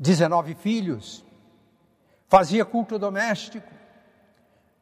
19 0.03 0.57
filhos, 0.57 1.25
fazia 2.27 2.65
culto 2.65 2.99
doméstico. 2.99 3.73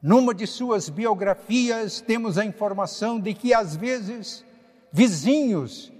Numa 0.00 0.34
de 0.34 0.46
suas 0.46 0.88
biografias, 0.88 2.00
temos 2.00 2.38
a 2.38 2.44
informação 2.46 3.20
de 3.20 3.34
que, 3.34 3.52
às 3.52 3.76
vezes, 3.76 4.42
vizinhos 4.90 5.92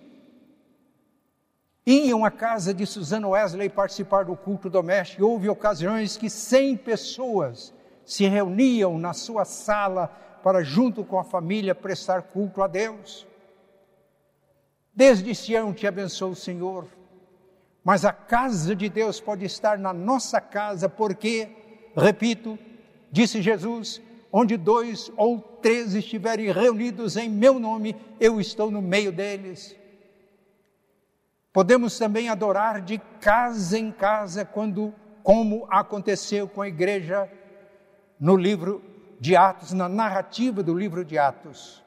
iam 1.85 2.25
à 2.25 2.31
casa 2.31 2.73
de 2.73 2.87
Susana 2.87 3.29
Wesley 3.29 3.69
participar 3.69 4.25
do 4.25 4.35
culto 4.35 4.71
doméstico. 4.71 5.27
Houve 5.27 5.51
ocasiões 5.51 6.17
que 6.17 6.31
100 6.31 6.79
pessoas 6.79 7.75
se 8.07 8.27
reuniam 8.27 8.99
na 8.99 9.13
sua 9.13 9.45
sala 9.45 10.07
para, 10.43 10.63
junto 10.63 11.05
com 11.05 11.19
a 11.19 11.25
família, 11.25 11.75
prestar 11.75 12.23
culto 12.23 12.63
a 12.63 12.67
Deus. 12.67 13.27
Desde 14.95 15.35
Sião 15.35 15.75
te 15.75 15.87
abençoe 15.87 16.33
o 16.33 16.35
Senhor, 16.35 16.87
mas 17.85 18.05
a 18.05 18.13
casa 18.13 18.75
de 18.77 18.89
Deus 18.89 19.21
pode 19.21 19.45
estar 19.45 19.79
na 19.79 19.93
nossa 19.93 20.41
casa, 20.41 20.89
porque, 20.89 21.49
repito, 21.97 22.59
disse 23.11 23.41
Jesus, 23.41 24.01
onde 24.33 24.57
dois 24.57 25.11
ou 25.17 25.41
três 25.41 25.95
estiverem 25.95 26.53
reunidos 26.53 27.17
em 27.17 27.29
meu 27.29 27.59
nome, 27.59 27.97
eu 28.19 28.41
estou 28.41 28.71
no 28.71 28.83
meio 28.83 29.11
deles. 29.11 29.77
Podemos 31.53 31.99
também 31.99 32.29
adorar 32.29 32.81
de 32.81 32.99
casa 33.21 33.79
em 33.79 33.91
casa, 33.91 34.45
quando, 34.45 34.95
como 35.23 35.67
aconteceu 35.69 36.47
com 36.47 36.63
a 36.63 36.69
igreja 36.69 37.29
no 38.21 38.37
livro 38.37 38.83
de 39.19 39.35
Atos, 39.35 39.73
na 39.73 39.89
narrativa 39.89 40.63
do 40.63 40.75
livro 40.75 41.05
de 41.05 41.19
Atos. 41.19 41.83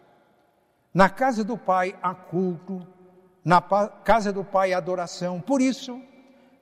Na 0.93 1.09
casa 1.09 1.43
do 1.43 1.57
Pai 1.57 1.95
há 2.03 2.13
culto, 2.13 2.85
na 3.43 3.61
casa 3.61 4.31
do 4.31 4.43
Pai 4.43 4.73
adoração. 4.73 5.41
Por 5.41 5.61
isso, 5.61 6.01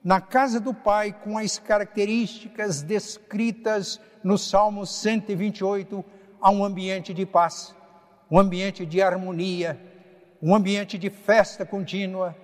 na 0.02 0.20
casa 0.20 0.58
do 0.58 0.74
Pai, 0.74 1.12
com 1.12 1.38
as 1.38 1.58
características 1.58 2.82
descritas 2.82 4.00
no 4.22 4.36
Salmo 4.36 4.84
128, 4.84 6.04
há 6.40 6.50
um 6.50 6.64
ambiente 6.64 7.14
de 7.14 7.24
paz, 7.24 7.74
um 8.30 8.38
ambiente 8.38 8.84
de 8.84 9.00
harmonia, 9.00 9.80
um 10.42 10.54
ambiente 10.54 10.98
de 10.98 11.08
festa 11.08 11.64
contínua, 11.64 12.36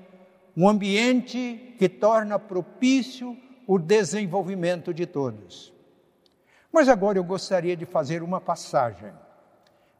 um 0.57 0.68
ambiente 0.68 1.75
que 1.78 1.88
torna 1.88 2.38
propício 2.38 3.37
o 3.66 3.78
desenvolvimento 3.78 4.95
de 4.95 5.04
todos. 5.04 5.73
Mas 6.73 6.88
agora 6.88 7.18
eu 7.18 7.25
gostaria 7.25 7.76
de 7.76 7.85
fazer 7.85 8.23
uma 8.23 8.40
passagem 8.40 9.12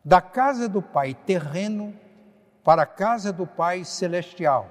da 0.05 0.21
casa 0.21 0.69
do 0.69 0.81
Pai 0.81 1.15
terreno 1.15 1.95
para 2.69 2.83
a 2.83 2.87
casa 2.87 3.33
do 3.33 3.47
Pai 3.47 3.83
celestial. 3.83 4.69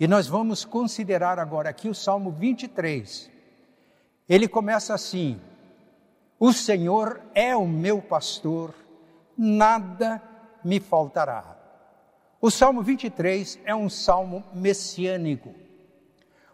E 0.00 0.08
nós 0.08 0.26
vamos 0.26 0.64
considerar 0.64 1.38
agora 1.38 1.70
aqui 1.70 1.88
o 1.88 1.94
Salmo 1.94 2.32
23. 2.32 3.30
Ele 4.28 4.48
começa 4.48 4.92
assim: 4.92 5.40
O 6.40 6.52
Senhor 6.52 7.20
é 7.32 7.54
o 7.54 7.64
meu 7.64 8.02
pastor, 8.02 8.74
nada 9.38 10.20
me 10.64 10.80
faltará. 10.80 11.56
O 12.40 12.50
Salmo 12.50 12.82
23 12.82 13.60
é 13.64 13.72
um 13.72 13.88
salmo 13.88 14.42
messiânico. 14.52 15.54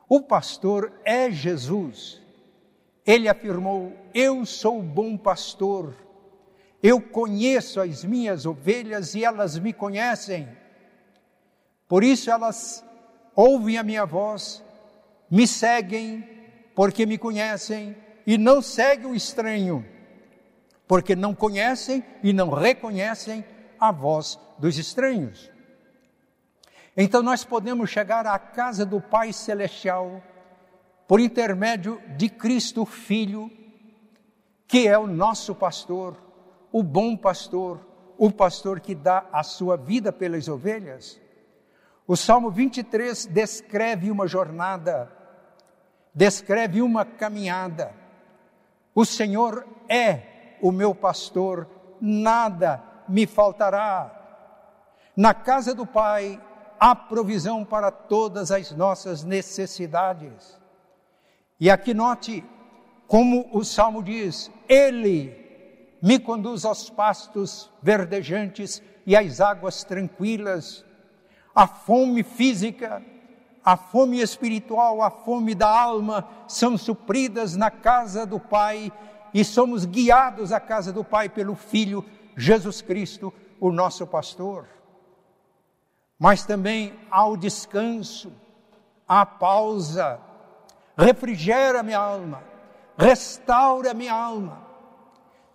O 0.07 0.21
pastor 0.21 0.93
é 1.03 1.31
Jesus. 1.31 2.21
Ele 3.07 3.27
afirmou: 3.27 3.95
Eu 4.13 4.45
sou 4.45 4.81
o 4.81 4.83
bom 4.83 5.17
pastor, 5.17 5.95
eu 6.83 7.01
conheço 7.01 7.81
as 7.81 8.05
minhas 8.05 8.47
ovelhas 8.47 9.15
e 9.15 9.25
elas 9.25 9.59
me 9.59 9.73
conhecem. 9.73 10.49
Por 11.89 12.05
isso 12.05 12.31
elas 12.31 12.85
ouvem 13.35 13.79
a 13.79 13.83
minha 13.83 14.05
voz, 14.05 14.63
me 15.31 15.47
seguem, 15.47 16.29
porque 16.75 17.07
me 17.07 17.19
conhecem, 17.19 17.97
e 18.27 18.37
não 18.37 18.61
seguem 18.61 19.07
o 19.07 19.15
estranho, 19.15 19.85
porque 20.87 21.17
não 21.17 21.35
conhecem 21.35 22.05
e 22.23 22.33
não 22.33 22.51
reconhecem 22.51 23.45
a 23.81 23.91
voz 23.91 24.39
dos 24.59 24.79
estranhos. 24.79 25.51
Então 26.97 27.23
nós 27.23 27.45
podemos 27.45 27.91
chegar 27.91 28.27
à 28.27 28.39
casa 28.39 28.85
do 28.85 29.01
Pai 29.01 29.33
Celestial 29.33 30.23
por 31.07 31.21
intermédio 31.21 32.03
de 32.17 32.29
Cristo 32.29 32.85
Filho, 32.85 33.51
que 34.67 34.87
é 34.87 34.99
o 34.99 35.07
nosso 35.07 35.55
pastor, 35.55 36.28
o 36.73 36.83
bom 36.83 37.17
pastor, 37.17 37.81
o 38.17 38.31
pastor 38.31 38.81
que 38.81 38.95
dá 38.95 39.27
a 39.33 39.43
sua 39.43 39.77
vida 39.77 40.13
pelas 40.13 40.49
ovelhas. 40.49 41.21
O 42.07 42.17
Salmo 42.17 42.51
23 42.51 43.27
descreve 43.27 44.11
uma 44.11 44.27
jornada, 44.27 45.11
descreve 46.15 46.83
uma 46.83 47.05
caminhada. 47.05 47.95
O 48.95 49.05
Senhor 49.05 49.67
é 49.89 50.57
o 50.61 50.73
meu 50.73 50.95
pastor, 50.95 51.69
nada 52.01 52.83
me 53.09 53.27
faltará. 53.27 54.15
Na 55.17 55.35
casa 55.35 55.75
do 55.75 55.87
Pai 55.87 56.41
há 56.79 56.95
provisão 56.95 57.65
para 57.65 57.91
todas 57.91 58.51
as 58.51 58.73
nossas 58.73 59.25
necessidades. 59.25 60.59
E 61.61 61.71
aqui 61.71 61.93
note 61.93 62.45
como 63.07 63.49
o 63.53 63.65
salmo 63.65 64.03
diz: 64.03 64.51
Ele 64.69 65.38
me 66.01 66.19
conduz 66.19 66.65
aos 66.65 66.89
pastos 66.89 67.71
verdejantes 67.83 68.83
e 69.07 69.17
às 69.17 69.41
águas 69.41 69.85
tranquilas. 69.85 70.85
A 71.55 71.67
fome 71.67 72.23
física, 72.23 73.03
a 73.65 73.77
fome 73.77 74.21
espiritual, 74.21 75.03
a 75.03 75.11
fome 75.11 75.55
da 75.55 75.69
alma 75.69 76.29
são 76.47 76.79
supridas 76.79 77.57
na 77.57 77.71
casa 77.71 78.25
do 78.25 78.39
Pai 78.39 78.93
e 79.35 79.45
somos 79.45 79.85
guiados 79.85 80.53
à 80.53 80.61
casa 80.61 80.93
do 80.93 81.03
Pai 81.03 81.29
pelo 81.29 81.55
Filho 81.55 82.05
Jesus 82.37 82.81
Cristo, 82.81 83.33
o 83.61 83.73
nosso 83.73 84.07
pastor. 84.07 84.67
Mas 86.19 86.45
também 86.45 86.99
há 87.11 87.27
o 87.27 87.37
descanso, 87.37 88.33
a 89.07 89.27
pausa, 89.27 90.21
refrigera 90.97 91.83
minha 91.83 91.99
alma, 91.99 92.43
restaura 92.97 93.93
minha 93.95 94.15
alma. 94.15 94.68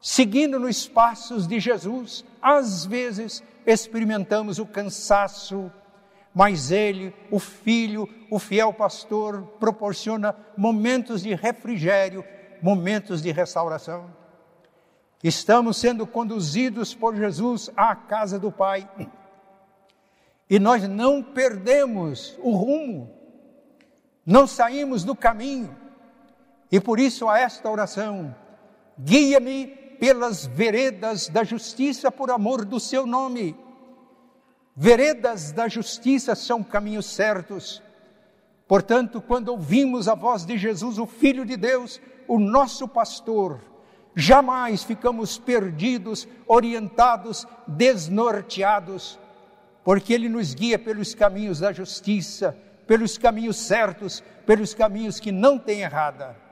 Seguindo 0.03 0.59
nos 0.59 0.85
passos 0.85 1.47
de 1.47 1.61
Jesus, 1.61 2.25
às 2.41 2.85
vezes 2.85 3.41
experimentamos 3.65 4.59
o 4.59 4.65
cansaço, 4.65 5.71
mas 6.35 6.71
Ele, 6.71 7.15
o 7.31 7.39
Filho, 7.39 8.09
o 8.29 8.37
fiel 8.37 8.73
pastor, 8.73 9.43
proporciona 9.59 10.35
momentos 10.57 11.23
de 11.23 11.33
refrigério, 11.33 12.25
momentos 12.61 13.21
de 13.21 13.31
restauração. 13.31 14.13
Estamos 15.23 15.77
sendo 15.77 16.05
conduzidos 16.05 16.93
por 16.93 17.15
Jesus 17.15 17.71
à 17.77 17.95
casa 17.95 18.37
do 18.37 18.51
Pai 18.51 18.89
e 20.49 20.59
nós 20.59 20.85
não 20.85 21.23
perdemos 21.23 22.37
o 22.41 22.51
rumo 22.51 23.23
não 24.25 24.47
saímos 24.47 25.03
do 25.03 25.15
caminho. 25.15 25.75
E 26.71 26.79
por 26.79 26.99
isso 26.99 27.27
a 27.29 27.39
esta 27.39 27.69
oração, 27.69 28.35
guia-me 28.97 29.82
pelas 30.03 30.45
veredas 30.45 31.29
da 31.29 31.45
justiça 31.45 32.11
por 32.11 32.29
amor 32.29 32.65
do 32.65 32.77
seu 32.77 33.05
nome. 33.05 33.55
Veredas 34.75 35.53
da 35.53 35.69
justiça 35.69 36.35
são 36.35 36.61
caminhos 36.61 37.05
certos. 37.05 37.81
Portanto, 38.67 39.21
quando 39.21 39.47
ouvimos 39.47 40.09
a 40.09 40.13
voz 40.13 40.43
de 40.43 40.57
Jesus, 40.57 40.99
o 40.99 41.05
Filho 41.05 41.45
de 41.45 41.55
Deus, 41.55 42.01
o 42.27 42.37
nosso 42.37 42.85
pastor, 42.85 43.61
jamais 44.13 44.83
ficamos 44.83 45.37
perdidos, 45.37 46.27
orientados, 46.45 47.47
desnorteados, 47.65 49.17
porque 49.85 50.11
Ele 50.13 50.27
nos 50.27 50.53
guia 50.53 50.77
pelos 50.77 51.15
caminhos 51.15 51.61
da 51.61 51.71
justiça, 51.71 52.57
pelos 52.85 53.17
caminhos 53.17 53.55
certos, 53.55 54.21
pelos 54.45 54.73
caminhos 54.73 55.17
que 55.21 55.31
não 55.31 55.57
têm 55.57 55.79
errada. 55.79 56.42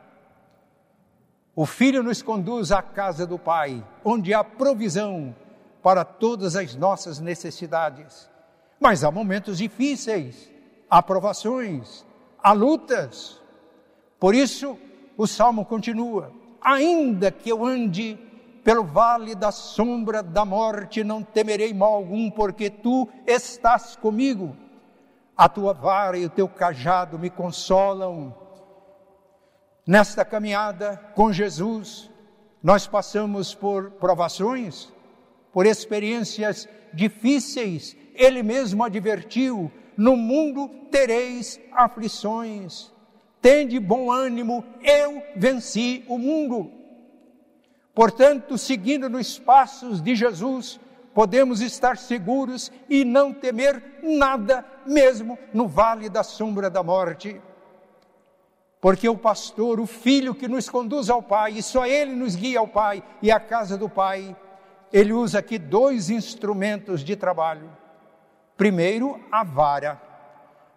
O 1.55 1.65
Filho 1.65 2.01
nos 2.01 2.21
conduz 2.21 2.71
à 2.71 2.81
casa 2.81 3.27
do 3.27 3.37
Pai, 3.37 3.83
onde 4.05 4.33
há 4.33 4.43
provisão 4.43 5.35
para 5.83 6.05
todas 6.05 6.55
as 6.55 6.75
nossas 6.75 7.19
necessidades. 7.19 8.29
Mas 8.79 9.03
há 9.03 9.11
momentos 9.11 9.57
difíceis, 9.57 10.49
há 10.89 11.03
provações, 11.03 12.05
há 12.41 12.53
lutas. 12.53 13.41
Por 14.19 14.33
isso, 14.33 14.77
o 15.17 15.27
salmo 15.27 15.65
continua: 15.65 16.31
Ainda 16.61 17.31
que 17.31 17.49
eu 17.49 17.65
ande 17.65 18.17
pelo 18.63 18.83
vale 18.83 19.35
da 19.35 19.51
sombra 19.51 20.23
da 20.23 20.45
morte, 20.45 21.03
não 21.03 21.21
temerei 21.21 21.73
mal 21.73 21.93
algum, 21.93 22.29
porque 22.29 22.69
tu 22.69 23.09
estás 23.25 23.95
comigo 23.95 24.55
a 25.35 25.49
tua 25.49 25.73
vara 25.73 26.17
e 26.17 26.25
o 26.25 26.29
teu 26.29 26.47
cajado 26.47 27.17
me 27.17 27.29
consolam. 27.29 28.35
Nesta 29.85 30.23
caminhada 30.23 30.97
com 31.15 31.33
Jesus, 31.33 32.09
nós 32.61 32.85
passamos 32.85 33.55
por 33.55 33.91
provações, 33.91 34.89
por 35.51 35.65
experiências 35.65 36.69
difíceis, 36.93 37.95
ele 38.13 38.43
mesmo 38.43 38.83
advertiu: 38.83 39.71
no 39.97 40.15
mundo 40.15 40.69
tereis 40.91 41.59
aflições. 41.71 42.91
Tende 43.41 43.79
bom 43.79 44.11
ânimo, 44.11 44.63
eu 44.83 45.23
venci 45.35 46.05
o 46.07 46.17
mundo. 46.19 46.71
Portanto, 47.93 48.57
seguindo 48.57 49.09
nos 49.09 49.39
passos 49.39 49.99
de 49.99 50.15
Jesus, 50.15 50.79
podemos 51.13 51.59
estar 51.59 51.97
seguros 51.97 52.71
e 52.87 53.03
não 53.03 53.33
temer 53.33 53.99
nada, 54.03 54.63
mesmo 54.85 55.39
no 55.51 55.67
vale 55.67 56.07
da 56.07 56.21
sombra 56.21 56.69
da 56.69 56.83
morte. 56.83 57.41
Porque 58.81 59.07
o 59.07 59.15
pastor, 59.15 59.79
o 59.79 59.85
filho 59.85 60.33
que 60.33 60.47
nos 60.47 60.67
conduz 60.67 61.07
ao 61.07 61.21
Pai, 61.21 61.53
e 61.53 61.61
só 61.61 61.85
ele 61.85 62.15
nos 62.15 62.35
guia 62.35 62.59
ao 62.59 62.67
Pai 62.67 63.03
e 63.21 63.31
à 63.31 63.39
casa 63.39 63.77
do 63.77 63.87
Pai, 63.87 64.35
ele 64.91 65.13
usa 65.13 65.37
aqui 65.37 65.59
dois 65.59 66.09
instrumentos 66.09 67.03
de 67.03 67.15
trabalho. 67.15 67.69
Primeiro, 68.57 69.19
a 69.31 69.43
vara. 69.43 70.01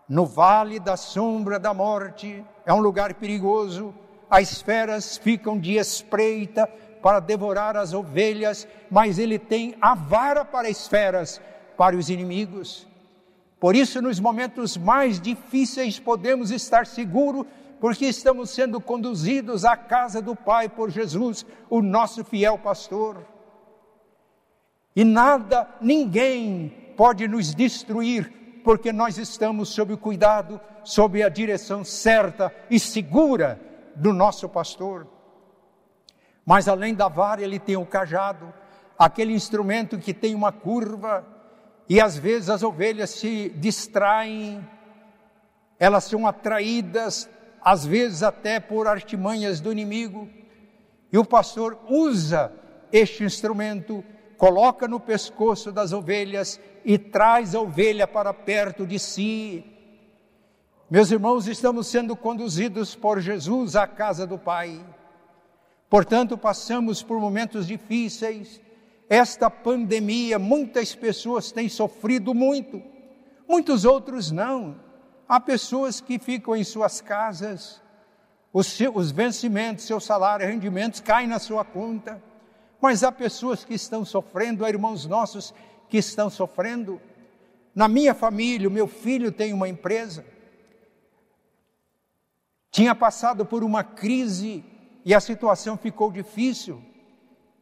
No 0.06 0.26
vale 0.26 0.78
da 0.78 0.98
sombra 0.98 1.58
da 1.58 1.72
morte, 1.72 2.44
é 2.66 2.72
um 2.74 2.80
lugar 2.80 3.14
perigoso, 3.14 3.94
as 4.28 4.60
feras 4.60 5.16
ficam 5.16 5.58
de 5.58 5.76
espreita 5.76 6.66
para 7.02 7.20
devorar 7.20 7.76
as 7.76 7.94
ovelhas, 7.94 8.68
mas 8.90 9.18
ele 9.18 9.38
tem 9.38 9.76
a 9.80 9.94
vara 9.94 10.44
para 10.44 10.68
as 10.68 10.86
feras, 10.86 11.40
para 11.76 11.96
os 11.96 12.10
inimigos. 12.10 12.86
Por 13.58 13.74
isso, 13.74 14.02
nos 14.02 14.20
momentos 14.20 14.76
mais 14.76 15.18
difíceis, 15.18 15.98
podemos 15.98 16.50
estar 16.50 16.86
seguros, 16.86 17.46
porque 17.84 18.06
estamos 18.06 18.48
sendo 18.48 18.80
conduzidos 18.80 19.62
à 19.62 19.76
casa 19.76 20.22
do 20.22 20.34
Pai 20.34 20.70
por 20.70 20.88
Jesus, 20.88 21.44
o 21.68 21.82
nosso 21.82 22.24
fiel 22.24 22.56
pastor. 22.56 23.26
E 24.96 25.04
nada, 25.04 25.68
ninguém 25.82 26.94
pode 26.96 27.28
nos 27.28 27.54
destruir, 27.54 28.62
porque 28.64 28.90
nós 28.90 29.18
estamos 29.18 29.68
sob 29.68 29.92
o 29.92 29.98
cuidado, 29.98 30.58
sob 30.82 31.22
a 31.22 31.28
direção 31.28 31.84
certa 31.84 32.50
e 32.70 32.80
segura 32.80 33.60
do 33.94 34.14
nosso 34.14 34.48
pastor. 34.48 35.06
Mas 36.42 36.68
além 36.68 36.94
da 36.94 37.08
vara, 37.08 37.42
ele 37.42 37.58
tem 37.58 37.76
o 37.76 37.84
cajado, 37.84 38.50
aquele 38.98 39.34
instrumento 39.34 39.98
que 39.98 40.14
tem 40.14 40.34
uma 40.34 40.52
curva, 40.52 41.22
e 41.86 42.00
às 42.00 42.16
vezes 42.16 42.48
as 42.48 42.62
ovelhas 42.62 43.10
se 43.10 43.50
distraem, 43.50 44.66
elas 45.78 46.04
são 46.04 46.26
atraídas, 46.26 47.28
às 47.64 47.86
vezes 47.86 48.22
até 48.22 48.60
por 48.60 48.86
artimanhas 48.86 49.60
do 49.60 49.72
inimigo, 49.72 50.28
e 51.10 51.16
o 51.16 51.24
pastor 51.24 51.78
usa 51.88 52.52
este 52.92 53.24
instrumento 53.24 54.04
coloca 54.36 54.86
no 54.86 55.00
pescoço 55.00 55.72
das 55.72 55.92
ovelhas 55.92 56.60
e 56.84 56.98
traz 56.98 57.54
a 57.54 57.60
ovelha 57.60 58.06
para 58.06 58.34
perto 58.34 58.86
de 58.86 58.98
si. 58.98 59.64
Meus 60.90 61.10
irmãos, 61.10 61.46
estamos 61.46 61.86
sendo 61.86 62.14
conduzidos 62.14 62.94
por 62.94 63.20
Jesus 63.20 63.74
à 63.74 63.86
casa 63.86 64.26
do 64.26 64.38
Pai. 64.38 64.84
Portanto, 65.88 66.36
passamos 66.36 67.02
por 67.02 67.18
momentos 67.18 67.66
difíceis. 67.66 68.60
Esta 69.08 69.48
pandemia, 69.48 70.38
muitas 70.38 70.94
pessoas 70.94 71.50
têm 71.52 71.68
sofrido 71.68 72.34
muito, 72.34 72.82
muitos 73.48 73.84
outros 73.84 74.30
não. 74.30 74.83
Há 75.28 75.40
pessoas 75.40 76.00
que 76.00 76.18
ficam 76.18 76.54
em 76.54 76.64
suas 76.64 77.00
casas, 77.00 77.80
os, 78.52 78.66
seus, 78.66 78.94
os 78.94 79.10
vencimentos, 79.10 79.86
seu 79.86 80.00
salário, 80.00 80.46
rendimentos 80.46 81.00
caem 81.00 81.26
na 81.26 81.38
sua 81.38 81.64
conta 81.64 82.22
mas 82.84 83.02
há 83.02 83.10
pessoas 83.10 83.64
que 83.64 83.72
estão 83.72 84.04
sofrendo, 84.04 84.62
há 84.62 84.68
irmãos 84.68 85.06
nossos 85.06 85.54
que 85.88 85.96
estão 85.96 86.28
sofrendo. 86.28 87.00
Na 87.74 87.88
minha 87.88 88.12
família, 88.12 88.68
o 88.68 88.70
meu 88.70 88.86
filho 88.86 89.32
tem 89.32 89.54
uma 89.54 89.66
empresa. 89.66 90.22
Tinha 92.70 92.94
passado 92.94 93.46
por 93.46 93.64
uma 93.64 93.82
crise 93.82 94.62
e 95.02 95.14
a 95.14 95.20
situação 95.20 95.78
ficou 95.78 96.12
difícil. 96.12 96.82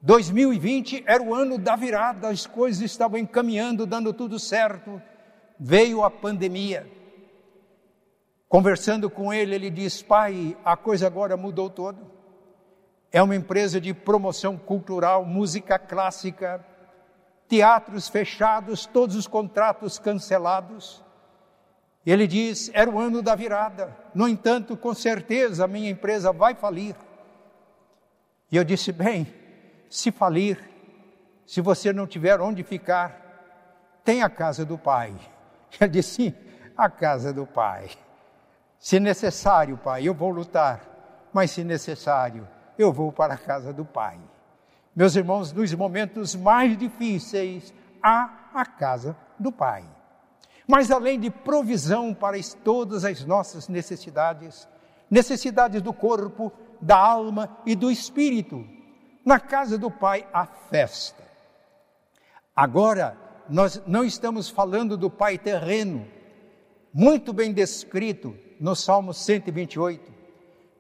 2020 0.03 1.05
era 1.07 1.23
o 1.23 1.33
ano 1.33 1.57
da 1.57 1.77
virada, 1.77 2.29
as 2.29 2.45
coisas 2.45 2.83
estavam 2.83 3.17
encaminhando, 3.17 3.87
dando 3.87 4.13
tudo 4.13 4.41
certo. 4.41 5.01
Veio 5.57 6.03
a 6.03 6.11
pandemia. 6.11 6.91
Conversando 8.53 9.09
com 9.09 9.33
ele, 9.33 9.55
ele 9.55 9.71
diz: 9.71 10.03
Pai, 10.03 10.55
a 10.63 10.77
coisa 10.77 11.07
agora 11.07 11.37
mudou 11.37 11.71
toda 11.71 12.13
é 13.13 13.23
uma 13.23 13.37
empresa 13.37 13.79
de 13.79 13.93
promoção 13.93 14.57
cultural, 14.57 15.25
música 15.25 15.79
clássica, 15.79 16.65
teatros 17.47 18.09
fechados, 18.09 18.87
todos 18.87 19.15
os 19.15 19.27
contratos 19.27 19.99
cancelados. 19.99 21.05
Ele 22.07 22.27
diz: 22.27 22.71
era 22.73 22.91
o 22.91 22.99
ano 22.99 23.21
da 23.21 23.35
virada. 23.35 23.95
No 24.15 24.27
entanto, 24.27 24.77
com 24.77 24.95
certeza 24.95 25.65
a 25.65 25.69
minha 25.69 25.91
empresa 25.91 26.33
vai 26.33 26.55
falir. 26.55 26.97
E 28.51 28.57
eu 28.57 28.65
disse: 28.65 28.91
bem, 28.91 29.27
se 29.91 30.11
falir, 30.11 30.59
se 31.47 31.61
você 31.61 31.93
não 31.93 32.07
tiver 32.07 32.41
onde 32.41 32.63
ficar, 32.63 34.01
tem 34.03 34.23
a 34.23 34.31
casa 34.31 34.65
do 34.65 34.79
pai. 34.79 35.15
Ele 35.79 35.91
disse: 35.91 36.15
sim, 36.15 36.35
a 36.75 36.89
casa 36.89 37.31
do 37.31 37.47
pai. 37.47 37.91
Se 38.83 38.99
necessário, 38.99 39.79
pai, 39.79 40.09
eu 40.09 40.13
vou 40.13 40.31
lutar, 40.31 41.29
mas 41.33 41.53
se 41.53 41.63
necessário, 41.63 42.49
eu 42.77 42.93
vou 42.93 43.13
para 43.13 43.35
a 43.35 43.39
casa 43.39 43.73
do 43.73 43.85
Pai. 43.85 44.19
Meus 44.95 45.15
irmãos, 45.15 45.53
nos 45.53 45.73
momentos 45.73 46.35
mais 46.35 46.77
difíceis, 46.77 47.73
há 48.03 48.51
a 48.53 48.67
casa 48.67 49.17
do 49.39 49.53
Pai. 49.53 49.85
Mas 50.67 50.91
além 50.91 51.21
de 51.21 51.31
provisão 51.31 52.13
para 52.13 52.37
todas 52.65 53.05
as 53.05 53.25
nossas 53.25 53.69
necessidades, 53.69 54.67
necessidades 55.09 55.81
do 55.81 55.93
corpo, 55.93 56.53
da 56.81 56.99
alma 56.99 57.57
e 57.65 57.77
do 57.77 57.89
espírito, 57.89 58.67
na 59.25 59.39
casa 59.39 59.79
do 59.79 59.93
Pai 59.93 60.27
há 60.33 60.45
festa. 60.45 61.23
Agora, 62.55 63.17
nós 63.49 63.81
não 63.87 64.05
estamos 64.05 64.51
falando 64.51 64.97
do 64.97 65.09
Pai 65.09 65.39
terreno, 65.39 66.05
muito 66.93 67.33
bem 67.33 67.53
descrito 67.53 68.37
no 68.63 68.77
Salmo 68.77 69.13
128. 69.13 70.13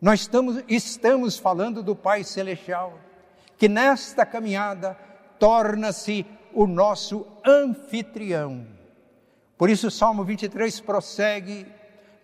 Nós 0.01 0.21
estamos, 0.21 0.63
estamos 0.69 1.37
falando 1.37 1.83
do 1.83 1.97
Pai 1.97 2.23
Celestial, 2.23 2.97
que 3.59 3.69
nesta 3.69 4.25
caminhada 4.25 4.97
torna-se 5.37 6.25
o 6.55 6.65
nosso 6.65 7.27
anfitrião. 7.45 8.65
Por 9.59 9.69
isso, 9.69 9.89
o 9.89 9.91
Salmo 9.91 10.23
23 10.23 10.81
prossegue: 10.81 11.67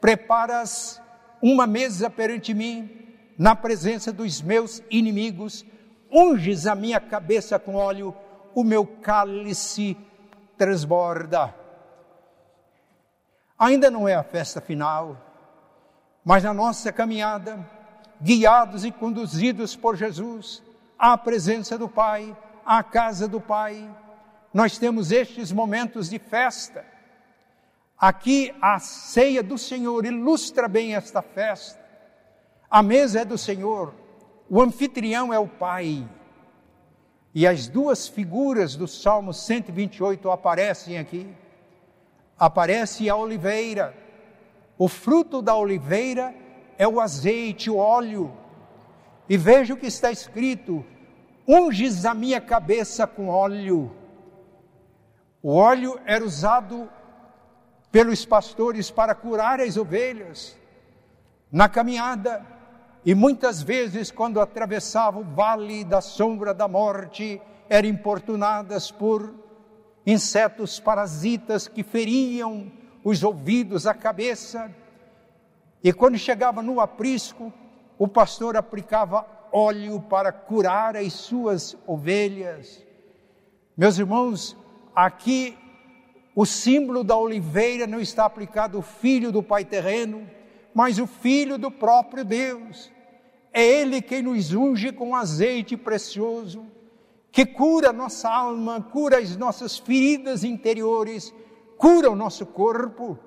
Preparas 0.00 1.02
uma 1.42 1.66
mesa 1.66 2.08
perante 2.08 2.54
mim, 2.54 3.16
na 3.36 3.56
presença 3.56 4.12
dos 4.12 4.40
meus 4.40 4.80
inimigos, 4.88 5.66
unges 6.08 6.68
a 6.68 6.76
minha 6.76 7.00
cabeça 7.00 7.58
com 7.58 7.74
óleo, 7.74 8.14
o 8.54 8.62
meu 8.62 8.86
cálice 8.86 9.96
transborda. 10.56 11.52
Ainda 13.58 13.90
não 13.90 14.06
é 14.06 14.14
a 14.14 14.22
festa 14.22 14.60
final, 14.60 15.27
mas 16.28 16.44
na 16.44 16.52
nossa 16.52 16.92
caminhada, 16.92 17.58
guiados 18.20 18.84
e 18.84 18.92
conduzidos 18.92 19.74
por 19.74 19.96
Jesus 19.96 20.62
à 20.98 21.16
presença 21.16 21.78
do 21.78 21.88
Pai, 21.88 22.36
à 22.66 22.82
casa 22.82 23.26
do 23.26 23.40
Pai, 23.40 23.88
nós 24.52 24.76
temos 24.76 25.10
estes 25.10 25.50
momentos 25.50 26.10
de 26.10 26.18
festa. 26.18 26.84
Aqui 27.98 28.54
a 28.60 28.78
ceia 28.78 29.42
do 29.42 29.56
Senhor 29.56 30.04
ilustra 30.04 30.68
bem 30.68 30.94
esta 30.94 31.22
festa. 31.22 31.82
A 32.70 32.82
mesa 32.82 33.20
é 33.20 33.24
do 33.24 33.38
Senhor, 33.38 33.94
o 34.50 34.60
anfitrião 34.60 35.32
é 35.32 35.38
o 35.38 35.48
Pai. 35.48 36.06
E 37.34 37.46
as 37.46 37.68
duas 37.68 38.06
figuras 38.06 38.76
do 38.76 38.86
Salmo 38.86 39.32
128 39.32 40.30
aparecem 40.30 40.98
aqui. 40.98 41.26
Aparece 42.38 43.08
a 43.08 43.16
oliveira, 43.16 43.96
o 44.78 44.86
fruto 44.86 45.42
da 45.42 45.56
oliveira 45.56 46.32
é 46.78 46.86
o 46.86 47.00
azeite, 47.00 47.68
o 47.68 47.76
óleo. 47.76 48.32
E 49.28 49.36
veja 49.36 49.74
o 49.74 49.76
que 49.76 49.88
está 49.88 50.12
escrito: 50.12 50.84
unges 51.46 52.04
a 52.04 52.14
minha 52.14 52.40
cabeça 52.40 53.06
com 53.06 53.28
óleo. 53.28 53.90
O 55.42 55.54
óleo 55.54 55.98
era 56.06 56.24
usado 56.24 56.88
pelos 57.90 58.24
pastores 58.24 58.90
para 58.90 59.14
curar 59.14 59.60
as 59.60 59.76
ovelhas 59.76 60.56
na 61.50 61.68
caminhada. 61.68 62.46
E 63.04 63.14
muitas 63.14 63.62
vezes, 63.62 64.10
quando 64.10 64.40
atravessavam 64.40 65.22
o 65.22 65.34
vale 65.34 65.84
da 65.84 66.00
sombra 66.00 66.52
da 66.52 66.68
morte, 66.68 67.40
eram 67.68 67.88
importunadas 67.88 68.90
por 68.90 69.34
insetos 70.06 70.78
parasitas 70.78 71.66
que 71.66 71.82
feriam 71.82 72.70
os 73.08 73.22
ouvidos, 73.22 73.86
a 73.86 73.94
cabeça. 73.94 74.70
E 75.82 75.94
quando 75.94 76.18
chegava 76.18 76.62
no 76.62 76.78
aprisco, 76.78 77.50
o 77.98 78.06
pastor 78.06 78.54
aplicava 78.54 79.26
óleo 79.50 79.98
para 80.00 80.30
curar 80.30 80.94
as 80.94 81.14
suas 81.14 81.74
ovelhas. 81.86 82.84
Meus 83.74 83.98
irmãos, 83.98 84.54
aqui 84.94 85.56
o 86.36 86.44
símbolo 86.44 87.02
da 87.02 87.16
oliveira 87.16 87.86
não 87.86 87.98
está 87.98 88.26
aplicado 88.26 88.76
ao 88.76 88.82
filho 88.82 89.32
do 89.32 89.42
Pai 89.42 89.64
terreno, 89.64 90.28
mas 90.74 90.98
o 90.98 91.06
filho 91.06 91.56
do 91.56 91.70
próprio 91.70 92.26
Deus. 92.26 92.92
É 93.54 93.64
Ele 93.64 94.02
quem 94.02 94.20
nos 94.20 94.52
unge 94.52 94.92
com 94.92 95.16
azeite 95.16 95.78
precioso, 95.78 96.66
que 97.32 97.46
cura 97.46 97.90
nossa 97.90 98.28
alma, 98.28 98.82
cura 98.82 99.16
as 99.16 99.34
nossas 99.34 99.78
feridas 99.78 100.44
interiores, 100.44 101.32
cura 101.78 102.10
o 102.10 102.16
nosso 102.16 102.44
corpo. 102.44 103.18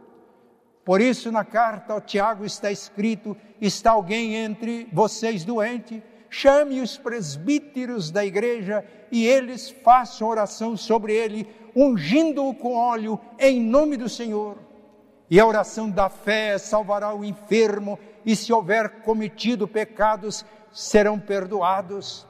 Por 0.85 0.99
isso, 0.99 1.31
na 1.31 1.43
carta 1.45 1.93
ao 1.93 2.01
Tiago 2.01 2.45
está 2.45 2.71
escrito: 2.71 3.35
está 3.59 3.91
alguém 3.91 4.35
entre 4.35 4.87
vocês 4.91 5.43
doente? 5.43 6.03
Chame 6.29 6.79
os 6.79 6.97
presbíteros 6.97 8.11
da 8.11 8.23
igreja 8.23 8.85
e 9.11 9.25
eles 9.25 9.69
façam 9.69 10.27
oração 10.27 10.77
sobre 10.77 11.13
ele, 11.13 11.47
ungindo-o 11.75 12.53
com 12.53 12.73
óleo 12.73 13.19
em 13.39 13.61
nome 13.61 13.97
do 13.97 14.07
Senhor. 14.07 14.57
E 15.29 15.39
a 15.39 15.45
oração 15.45 15.89
da 15.89 16.09
fé 16.09 16.57
salvará 16.57 17.13
o 17.13 17.23
enfermo, 17.23 17.97
e 18.25 18.35
se 18.35 18.51
houver 18.51 19.01
cometido 19.01 19.67
pecados, 19.67 20.45
serão 20.71 21.17
perdoados. 21.17 22.27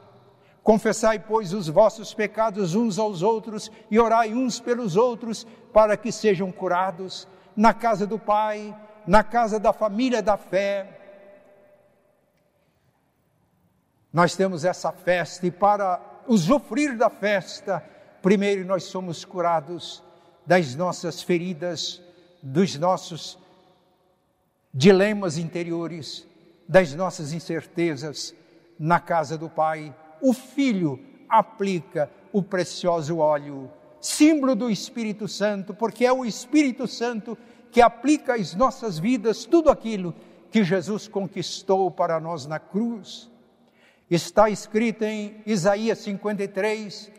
Confessai, 0.64 1.18
pois, 1.20 1.54
os 1.54 1.68
vossos 1.68 2.14
pecados 2.14 2.76
uns 2.76 3.00
aos 3.00 3.22
outros 3.22 3.72
e 3.90 4.00
orai 4.00 4.34
uns 4.34 4.60
pelos 4.60 4.96
outros 4.96 5.46
para 5.74 5.98
que 5.98 6.12
sejam 6.12 6.52
curados. 6.52 7.28
Na 7.56 7.74
casa 7.74 8.06
do 8.06 8.20
Pai, 8.20 8.76
na 9.06 9.24
casa 9.24 9.60
da 9.60 9.74
família 9.74 10.22
da 10.22 10.38
fé. 10.38 11.00
Nós 14.14 14.36
temos 14.36 14.64
essa 14.66 14.92
festa 14.92 15.48
e 15.48 15.52
para 15.52 16.00
usufruir 16.28 16.98
da 16.98 17.10
festa, 17.10 17.84
primeiro 18.22 18.66
nós 18.66 18.84
somos 18.84 19.26
curados 19.26 20.04
das 20.46 20.76
nossas 20.76 21.22
feridas, 21.22 22.02
dos 22.42 22.76
nossos 22.78 23.38
dilemas 24.74 25.38
interiores, 25.38 26.26
das 26.68 26.94
nossas 26.94 27.34
incertezas 27.34 28.34
na 28.78 29.00
casa 29.00 29.38
do 29.38 29.50
Pai. 29.50 29.96
O 30.22 30.34
Filho 30.34 31.00
aplica 31.28 32.10
o 32.32 32.44
precioso 32.44 33.18
óleo, 33.18 33.70
símbolo 34.00 34.56
do 34.56 34.70
Espírito 34.70 35.28
Santo, 35.28 35.74
porque 35.74 36.06
é 36.06 36.14
o 36.14 36.26
Espírito 36.26 36.88
Santo 36.88 37.38
que 37.72 37.82
aplica 37.82 38.36
às 38.36 38.54
nossas 38.54 39.00
vidas 39.00 39.46
tudo 39.46 39.70
aquilo 39.70 40.14
que 40.52 40.64
Jesus 40.64 41.08
conquistou 41.08 41.90
para 41.90 42.20
nós 42.20 42.46
na 42.46 42.60
cruz. 42.60 43.30
Está 44.10 44.50
escrito 44.50 45.04
em 45.04 45.42
Isaías 45.46 46.00
53, 46.00 47.12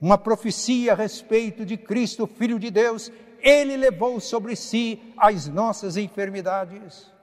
uma 0.00 0.18
profecia 0.18 0.92
a 0.92 0.96
respeito 0.96 1.64
de 1.64 1.76
Cristo, 1.76 2.26
Filho 2.26 2.58
de 2.58 2.70
Deus, 2.70 3.10
ele 3.40 3.76
levou 3.76 4.18
sobre 4.18 4.56
si 4.56 5.00
as 5.16 5.46
nossas 5.46 5.96
enfermidades. 5.96 7.13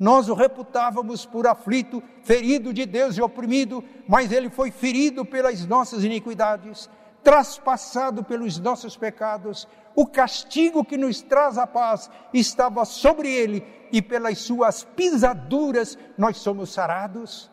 Nós 0.00 0.30
o 0.30 0.34
reputávamos 0.34 1.26
por 1.26 1.46
aflito, 1.46 2.02
ferido 2.22 2.72
de 2.72 2.86
Deus 2.86 3.18
e 3.18 3.20
oprimido, 3.20 3.84
mas 4.08 4.32
ele 4.32 4.48
foi 4.48 4.70
ferido 4.70 5.26
pelas 5.26 5.66
nossas 5.66 6.02
iniquidades, 6.02 6.88
traspassado 7.22 8.24
pelos 8.24 8.58
nossos 8.58 8.96
pecados. 8.96 9.68
O 9.94 10.06
castigo 10.06 10.82
que 10.82 10.96
nos 10.96 11.20
traz 11.20 11.58
a 11.58 11.66
paz 11.66 12.10
estava 12.32 12.86
sobre 12.86 13.30
ele, 13.30 13.62
e 13.92 14.00
pelas 14.00 14.38
suas 14.38 14.84
pisaduras 14.84 15.98
nós 16.16 16.38
somos 16.38 16.70
sarados. 16.70 17.50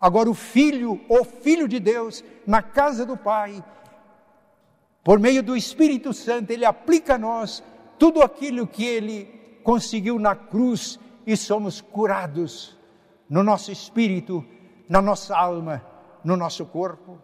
Agora, 0.00 0.28
o 0.28 0.34
Filho, 0.34 1.00
o 1.08 1.22
Filho 1.22 1.68
de 1.68 1.78
Deus, 1.78 2.24
na 2.44 2.60
casa 2.60 3.06
do 3.06 3.16
Pai, 3.16 3.62
por 5.04 5.20
meio 5.20 5.44
do 5.44 5.56
Espírito 5.56 6.12
Santo, 6.12 6.50
Ele 6.50 6.64
aplica 6.64 7.14
a 7.14 7.18
nós 7.18 7.62
tudo 7.96 8.20
aquilo 8.20 8.66
que 8.66 8.84
Ele 8.84 9.60
conseguiu 9.62 10.18
na 10.18 10.34
cruz 10.34 10.98
e 11.28 11.36
somos 11.36 11.82
curados 11.82 12.74
no 13.28 13.42
nosso 13.42 13.70
espírito, 13.70 14.42
na 14.88 15.02
nossa 15.02 15.36
alma, 15.36 15.84
no 16.24 16.38
nosso 16.38 16.64
corpo. 16.64 17.18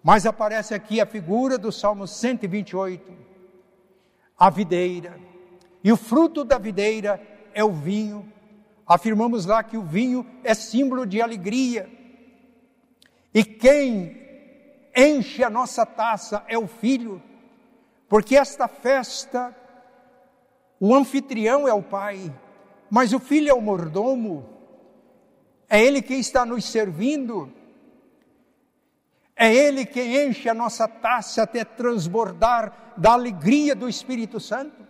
Mas 0.00 0.24
aparece 0.24 0.72
aqui 0.72 1.00
a 1.00 1.06
figura 1.06 1.58
do 1.58 1.72
Salmo 1.72 2.06
128, 2.06 3.12
a 4.38 4.48
videira. 4.50 5.18
E 5.82 5.90
o 5.90 5.96
fruto 5.96 6.44
da 6.44 6.58
videira 6.58 7.20
é 7.52 7.64
o 7.64 7.72
vinho. 7.72 8.32
Afirmamos 8.86 9.46
lá 9.46 9.64
que 9.64 9.76
o 9.76 9.82
vinho 9.82 10.24
é 10.44 10.54
símbolo 10.54 11.04
de 11.04 11.20
alegria. 11.20 11.90
E 13.34 13.42
quem 13.42 14.16
enche 14.96 15.42
a 15.42 15.50
nossa 15.50 15.84
taça 15.84 16.44
é 16.46 16.56
o 16.56 16.68
filho, 16.68 17.20
porque 18.08 18.36
esta 18.36 18.68
festa, 18.68 19.52
o 20.78 20.94
anfitrião 20.94 21.66
é 21.66 21.74
o 21.74 21.82
pai, 21.82 22.32
mas 22.94 23.12
o 23.12 23.18
filho 23.18 23.50
é 23.50 23.52
o 23.52 23.60
mordomo, 23.60 24.48
é 25.68 25.82
ele 25.82 26.00
quem 26.00 26.20
está 26.20 26.46
nos 26.46 26.64
servindo, 26.64 27.52
é 29.34 29.52
ele 29.52 29.84
quem 29.84 30.28
enche 30.28 30.48
a 30.48 30.54
nossa 30.54 30.86
taça 30.86 31.42
até 31.42 31.64
transbordar 31.64 32.94
da 32.96 33.14
alegria 33.14 33.74
do 33.74 33.88
Espírito 33.88 34.38
Santo. 34.38 34.86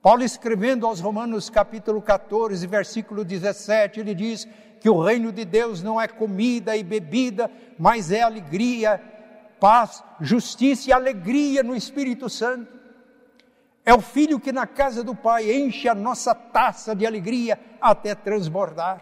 Paulo 0.00 0.22
escrevendo 0.22 0.86
aos 0.86 1.00
Romanos 1.00 1.50
capítulo 1.50 2.00
14, 2.00 2.64
versículo 2.68 3.24
17, 3.24 3.98
ele 3.98 4.14
diz: 4.14 4.46
que 4.80 4.88
o 4.88 5.02
reino 5.02 5.32
de 5.32 5.44
Deus 5.44 5.82
não 5.82 6.00
é 6.00 6.06
comida 6.06 6.76
e 6.76 6.84
bebida, 6.84 7.50
mas 7.76 8.12
é 8.12 8.22
alegria, 8.22 9.02
paz, 9.58 10.04
justiça 10.20 10.90
e 10.90 10.92
alegria 10.92 11.64
no 11.64 11.74
Espírito 11.74 12.28
Santo. 12.28 12.77
É 13.88 13.94
o 13.94 14.02
filho 14.02 14.38
que 14.38 14.52
na 14.52 14.66
casa 14.66 15.02
do 15.02 15.14
Pai 15.14 15.50
enche 15.50 15.88
a 15.88 15.94
nossa 15.94 16.34
taça 16.34 16.94
de 16.94 17.06
alegria 17.06 17.58
até 17.80 18.14
transbordar. 18.14 19.00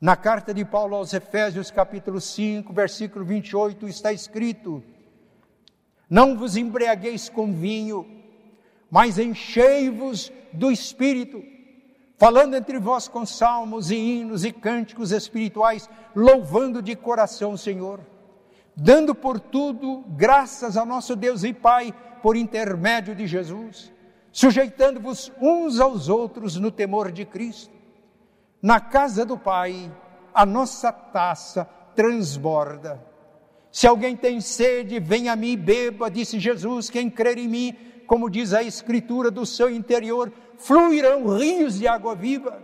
Na 0.00 0.14
carta 0.14 0.54
de 0.54 0.64
Paulo 0.64 0.94
aos 0.94 1.12
Efésios, 1.12 1.68
capítulo 1.68 2.20
5, 2.20 2.72
versículo 2.72 3.24
28, 3.24 3.88
está 3.88 4.12
escrito: 4.12 4.84
Não 6.08 6.38
vos 6.38 6.56
embriagueis 6.56 7.28
com 7.28 7.52
vinho, 7.52 8.06
mas 8.88 9.18
enchei-vos 9.18 10.30
do 10.52 10.70
Espírito 10.70 11.42
falando 12.16 12.54
entre 12.54 12.78
vós 12.78 13.08
com 13.08 13.26
salmos 13.26 13.90
e 13.90 13.96
hinos 13.96 14.44
e 14.44 14.52
cânticos 14.52 15.10
espirituais, 15.10 15.90
louvando 16.14 16.80
de 16.80 16.94
coração 16.94 17.54
o 17.54 17.58
Senhor, 17.58 17.98
dando 18.76 19.14
por 19.14 19.38
tudo 19.38 20.04
graças 20.08 20.76
ao 20.76 20.86
nosso 20.86 21.14
Deus 21.16 21.44
e 21.44 21.52
Pai 21.52 21.94
por 22.22 22.36
intermédio 22.36 23.14
de 23.14 23.26
Jesus, 23.26 23.92
sujeitando-vos 24.32 25.32
uns 25.40 25.80
aos 25.80 26.08
outros 26.08 26.56
no 26.56 26.70
temor 26.70 27.10
de 27.10 27.24
Cristo. 27.24 27.74
Na 28.62 28.78
casa 28.80 29.24
do 29.24 29.38
Pai, 29.38 29.90
a 30.34 30.44
nossa 30.44 30.92
taça 30.92 31.64
transborda. 31.94 33.00
Se 33.72 33.86
alguém 33.86 34.16
tem 34.16 34.40
sede, 34.40 34.98
venha 34.98 35.32
a 35.32 35.36
mim 35.36 35.52
e 35.52 35.56
beba, 35.56 36.10
disse 36.10 36.38
Jesus, 36.38 36.90
quem 36.90 37.08
crer 37.08 37.38
em 37.38 37.48
mim, 37.48 37.76
como 38.06 38.28
diz 38.28 38.52
a 38.52 38.62
Escritura, 38.62 39.30
do 39.30 39.46
seu 39.46 39.70
interior 39.70 40.32
fluirão 40.58 41.36
rios 41.36 41.78
de 41.78 41.86
água 41.86 42.14
viva. 42.14 42.62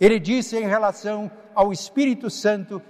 Ele 0.00 0.18
disse 0.18 0.56
em 0.56 0.66
relação 0.66 1.30
ao 1.54 1.72
Espírito 1.72 2.28
Santo 2.28 2.82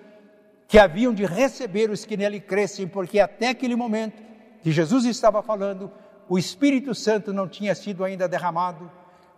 que 0.68 0.78
haviam 0.78 1.14
de 1.14 1.24
receber 1.24 1.90
os 1.90 2.04
que 2.04 2.14
nele 2.14 2.38
crescem, 2.38 2.86
porque 2.86 3.18
até 3.18 3.48
aquele 3.48 3.74
momento 3.74 4.22
que 4.62 4.70
Jesus 4.70 5.06
estava 5.06 5.42
falando, 5.42 5.90
o 6.28 6.38
Espírito 6.38 6.94
Santo 6.94 7.32
não 7.32 7.48
tinha 7.48 7.74
sido 7.74 8.04
ainda 8.04 8.28
derramado, 8.28 8.90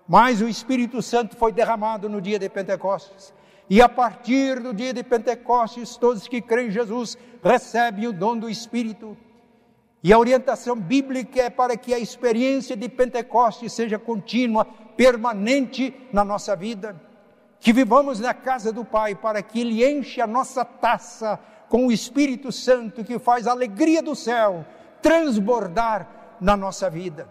mas 0.08 0.42
o 0.42 0.48
Espírito 0.48 1.00
Santo 1.00 1.36
foi 1.36 1.52
derramado 1.52 2.08
no 2.08 2.20
dia 2.20 2.36
de 2.36 2.48
Pentecostes. 2.48 3.32
E 3.68 3.80
a 3.80 3.88
partir 3.88 4.58
do 4.58 4.74
dia 4.74 4.92
de 4.92 5.04
Pentecostes, 5.04 5.96
todos 5.96 6.26
que 6.26 6.42
creem 6.42 6.66
em 6.66 6.72
Jesus 6.72 7.16
recebem 7.44 8.08
o 8.08 8.12
dom 8.12 8.36
do 8.36 8.50
Espírito. 8.50 9.16
E 10.02 10.12
a 10.12 10.18
orientação 10.18 10.74
bíblica 10.74 11.42
é 11.42 11.50
para 11.50 11.76
que 11.76 11.94
a 11.94 11.98
experiência 12.00 12.76
de 12.76 12.88
Pentecostes 12.88 13.72
seja 13.72 14.00
contínua, 14.00 14.64
permanente 14.96 15.94
na 16.12 16.24
nossa 16.24 16.56
vida. 16.56 17.00
Que 17.60 17.72
vivamos 17.72 18.18
na 18.18 18.34
casa 18.34 18.72
do 18.72 18.84
Pai 18.84 19.14
para 19.14 19.42
que 19.42 19.60
Ele 19.60 19.84
enche 19.84 20.20
a 20.20 20.26
nossa 20.26 20.64
taça 20.64 21.38
com 21.68 21.86
o 21.86 21.92
Espírito 21.92 22.50
Santo 22.50 23.04
que 23.04 23.18
faz 23.18 23.46
a 23.46 23.52
alegria 23.52 24.02
do 24.02 24.16
céu 24.16 24.66
transbordar 25.00 26.36
na 26.40 26.56
nossa 26.56 26.90
vida. 26.90 27.28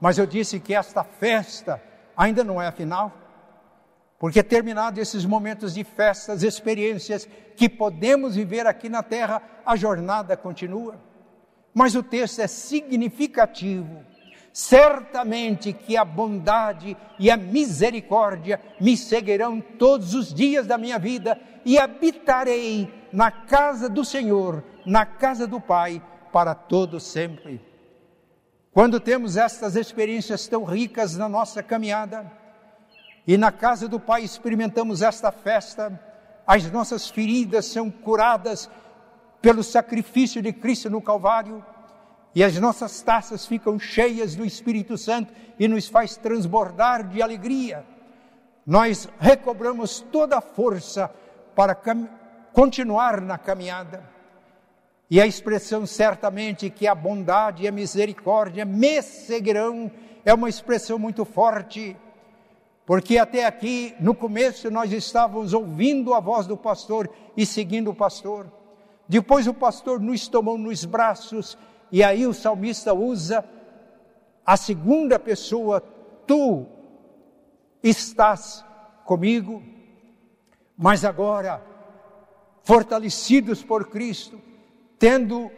Mas 0.00 0.18
eu 0.18 0.26
disse 0.26 0.58
que 0.58 0.74
esta 0.74 1.04
festa 1.04 1.80
ainda 2.16 2.42
não 2.42 2.60
é 2.60 2.66
a 2.66 2.72
final. 2.72 3.12
Porque 4.18 4.42
terminados 4.42 5.00
esses 5.00 5.24
momentos 5.24 5.74
de 5.74 5.82
festas, 5.82 6.42
experiências 6.42 7.28
que 7.56 7.68
podemos 7.68 8.36
viver 8.36 8.66
aqui 8.66 8.88
na 8.88 9.02
terra, 9.02 9.42
a 9.66 9.74
jornada 9.74 10.36
continua. 10.36 10.94
Mas 11.74 11.94
o 11.94 12.02
texto 12.02 12.40
é 12.40 12.46
significativo. 12.46 14.04
Certamente 14.52 15.72
que 15.72 15.96
a 15.96 16.04
bondade 16.04 16.96
e 17.18 17.30
a 17.30 17.36
misericórdia 17.36 18.60
me 18.78 18.96
seguirão 18.96 19.60
todos 19.60 20.14
os 20.14 20.32
dias 20.32 20.66
da 20.66 20.76
minha 20.76 20.98
vida 20.98 21.40
e 21.64 21.78
habitarei 21.78 22.92
na 23.12 23.30
casa 23.30 23.88
do 23.88 24.04
Senhor, 24.04 24.62
na 24.84 25.06
casa 25.06 25.46
do 25.46 25.60
Pai, 25.60 26.02
para 26.30 26.54
todo 26.54 27.00
sempre. 27.00 27.60
Quando 28.72 29.00
temos 29.00 29.36
estas 29.36 29.74
experiências 29.76 30.46
tão 30.46 30.64
ricas 30.64 31.16
na 31.16 31.28
nossa 31.28 31.62
caminhada, 31.62 32.30
e 33.26 33.36
na 33.36 33.52
casa 33.52 33.88
do 33.88 34.00
Pai 34.00 34.22
experimentamos 34.22 35.00
esta 35.00 35.30
festa, 35.30 35.98
as 36.46 36.70
nossas 36.70 37.08
feridas 37.08 37.66
são 37.66 37.90
curadas 37.90 38.68
pelo 39.40 39.62
sacrifício 39.62 40.42
de 40.42 40.52
Cristo 40.52 40.90
no 40.90 41.00
Calvário, 41.00 41.64
e 42.34 42.42
as 42.42 42.58
nossas 42.58 43.02
taças 43.02 43.46
ficam 43.46 43.78
cheias 43.78 44.34
do 44.34 44.44
Espírito 44.44 44.96
Santo 44.96 45.32
e 45.58 45.68
nos 45.68 45.88
faz 45.88 46.16
transbordar 46.16 47.06
de 47.08 47.20
alegria. 47.20 47.84
Nós 48.66 49.08
recobramos 49.18 50.00
toda 50.00 50.38
a 50.38 50.40
força 50.40 51.10
para 51.54 51.76
continuar 52.52 53.20
na 53.20 53.36
caminhada. 53.36 54.10
E 55.10 55.20
a 55.20 55.26
expressão 55.26 55.84
certamente 55.84 56.70
que 56.70 56.86
a 56.86 56.94
bondade 56.94 57.64
e 57.64 57.68
a 57.68 57.72
misericórdia 57.72 58.64
me 58.64 59.02
seguirão 59.02 59.90
é 60.24 60.32
uma 60.32 60.48
expressão 60.48 60.98
muito 60.98 61.24
forte, 61.24 61.94
porque 62.86 63.18
até 63.18 63.44
aqui, 63.44 63.94
no 64.00 64.14
começo, 64.14 64.70
nós 64.70 64.90
estávamos 64.90 65.52
ouvindo 65.52 66.14
a 66.14 66.20
voz 66.20 66.46
do 66.46 66.56
pastor 66.56 67.10
e 67.36 67.44
seguindo 67.44 67.90
o 67.90 67.94
pastor. 67.94 68.50
Depois 69.06 69.46
o 69.46 69.52
pastor 69.52 70.00
nos 70.00 70.28
tomou 70.28 70.56
nos 70.56 70.84
braços 70.86 71.58
e 71.92 72.02
aí 72.02 72.26
o 72.26 72.32
salmista 72.32 72.94
usa 72.94 73.44
a 74.46 74.56
segunda 74.56 75.18
pessoa, 75.18 75.78
tu 76.26 76.66
estás 77.82 78.64
comigo, 79.04 79.62
mas 80.74 81.04
agora, 81.04 81.62
fortalecidos 82.62 83.62
por 83.62 83.90
Cristo, 83.90 84.40
tendo 84.98 85.50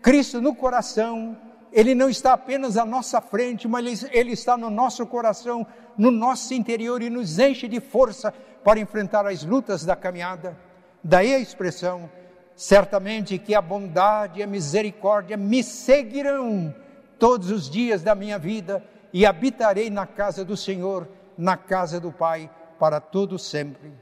Cristo 0.00 0.40
no 0.40 0.54
coração, 0.54 1.36
Ele 1.70 1.94
não 1.94 2.08
está 2.08 2.32
apenas 2.32 2.78
à 2.78 2.86
nossa 2.86 3.20
frente, 3.20 3.68
mas 3.68 4.02
Ele 4.10 4.32
está 4.32 4.56
no 4.56 4.70
nosso 4.70 5.06
coração, 5.06 5.66
no 5.98 6.10
nosso 6.10 6.54
interior 6.54 7.02
e 7.02 7.10
nos 7.10 7.38
enche 7.38 7.68
de 7.68 7.80
força 7.80 8.32
para 8.64 8.80
enfrentar 8.80 9.26
as 9.26 9.44
lutas 9.44 9.84
da 9.84 9.94
caminhada. 9.94 10.58
Daí 11.04 11.34
a 11.34 11.38
expressão, 11.38 12.10
certamente 12.56 13.38
que 13.38 13.54
a 13.54 13.62
bondade 13.62 14.40
e 14.40 14.42
a 14.42 14.46
misericórdia 14.46 15.36
me 15.36 15.62
seguirão 15.62 16.74
todos 17.18 17.50
os 17.50 17.68
dias 17.68 18.02
da 18.02 18.14
minha 18.14 18.38
vida 18.38 18.84
e 19.12 19.26
habitarei 19.26 19.90
na 19.90 20.06
casa 20.06 20.44
do 20.44 20.56
Senhor, 20.56 21.08
na 21.36 21.56
casa 21.56 22.00
do 22.00 22.10
Pai, 22.10 22.50
para 22.78 23.00
todo 23.00 23.38
sempre. 23.38 23.92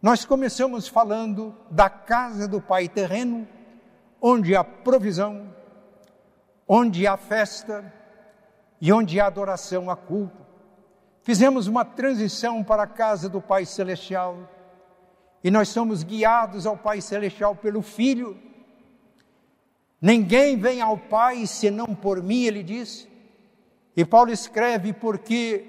Nós 0.00 0.24
começamos 0.24 0.86
falando 0.86 1.54
da 1.70 1.88
casa 1.88 2.46
do 2.46 2.60
Pai 2.60 2.88
terreno, 2.88 3.46
onde 4.20 4.54
há 4.54 4.62
provisão, 4.62 5.52
onde 6.68 7.06
há 7.06 7.16
festa 7.16 7.92
e 8.80 8.92
onde 8.92 9.20
há 9.20 9.26
adoração 9.26 9.90
a 9.90 9.96
culto. 9.96 10.44
Fizemos 11.22 11.66
uma 11.66 11.84
transição 11.84 12.62
para 12.62 12.82
a 12.82 12.86
casa 12.86 13.28
do 13.28 13.40
Pai 13.40 13.64
celestial 13.64 14.36
e 15.44 15.50
nós 15.50 15.68
somos 15.68 16.02
guiados 16.02 16.66
ao 16.66 16.74
Pai 16.74 17.02
Celestial 17.02 17.54
pelo 17.54 17.82
Filho. 17.82 18.34
Ninguém 20.00 20.56
vem 20.56 20.80
ao 20.80 20.96
Pai 20.96 21.46
senão 21.46 21.94
por 21.94 22.22
mim, 22.22 22.44
ele 22.44 22.62
diz. 22.62 23.06
E 23.94 24.06
Paulo 24.06 24.32
escreve 24.32 24.94
porque 24.94 25.64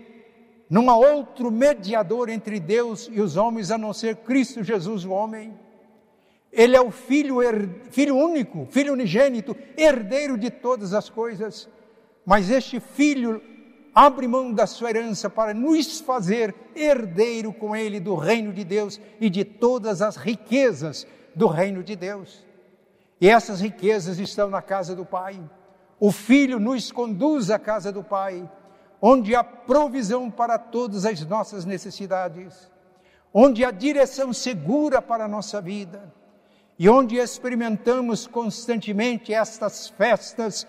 não 0.69 0.89
há 0.89 0.95
outro 0.95 1.51
mediador 1.51 2.29
entre 2.29 2.57
Deus 2.57 3.09
e 3.11 3.19
os 3.19 3.35
homens 3.35 3.69
a 3.69 3.77
não 3.77 3.91
ser 3.91 4.15
Cristo 4.15 4.63
Jesus, 4.63 5.03
o 5.03 5.11
homem. 5.11 5.53
Ele 6.53 6.77
é 6.77 6.81
o 6.81 6.89
filho, 6.89 7.39
filho 7.91 8.15
único, 8.15 8.65
filho 8.71 8.93
unigênito, 8.93 9.57
herdeiro 9.75 10.37
de 10.37 10.49
todas 10.49 10.93
as 10.93 11.09
coisas. 11.09 11.67
Mas 12.25 12.49
este 12.49 12.79
filho 12.79 13.41
abre 13.95 14.27
mão 14.27 14.51
da 14.51 14.67
sua 14.67 14.89
herança 14.89 15.29
para 15.29 15.53
nos 15.53 16.01
fazer 16.01 16.53
herdeiro 16.75 17.53
com 17.53 17.73
ele 17.73 17.97
do 17.97 18.13
reino 18.13 18.51
de 18.51 18.65
Deus 18.65 18.99
e 19.21 19.29
de 19.29 19.45
todas 19.45 20.01
as 20.01 20.17
riquezas 20.17 21.07
do 21.33 21.47
reino 21.47 21.81
de 21.81 21.95
Deus. 21.95 22.45
E 23.21 23.29
essas 23.29 23.61
riquezas 23.61 24.19
estão 24.19 24.49
na 24.49 24.61
casa 24.61 24.93
do 24.93 25.05
Pai. 25.05 25.39
O 25.97 26.11
Filho 26.11 26.59
nos 26.59 26.91
conduz 26.91 27.49
à 27.49 27.57
casa 27.57 27.89
do 27.89 28.03
Pai, 28.03 28.47
onde 29.01 29.33
há 29.33 29.43
provisão 29.43 30.29
para 30.29 30.59
todas 30.59 31.05
as 31.05 31.25
nossas 31.25 31.63
necessidades, 31.63 32.69
onde 33.33 33.63
há 33.63 33.71
direção 33.71 34.33
segura 34.33 35.01
para 35.01 35.23
a 35.23 35.29
nossa 35.29 35.61
vida 35.61 36.13
e 36.77 36.89
onde 36.89 37.15
experimentamos 37.15 38.27
constantemente 38.27 39.33
estas 39.33 39.87
festas 39.87 40.67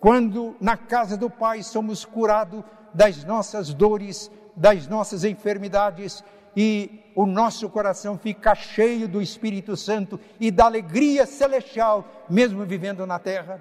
quando 0.00 0.56
na 0.58 0.76
casa 0.76 1.16
do 1.16 1.28
Pai 1.28 1.62
somos 1.62 2.04
curados 2.04 2.64
das 2.92 3.22
nossas 3.22 3.74
dores, 3.74 4.30
das 4.56 4.88
nossas 4.88 5.24
enfermidades 5.24 6.24
e 6.56 7.12
o 7.14 7.26
nosso 7.26 7.68
coração 7.68 8.18
fica 8.18 8.54
cheio 8.54 9.06
do 9.06 9.20
Espírito 9.20 9.76
Santo 9.76 10.18
e 10.40 10.50
da 10.50 10.64
alegria 10.64 11.26
celestial, 11.26 12.26
mesmo 12.28 12.64
vivendo 12.64 13.06
na 13.06 13.18
terra. 13.18 13.60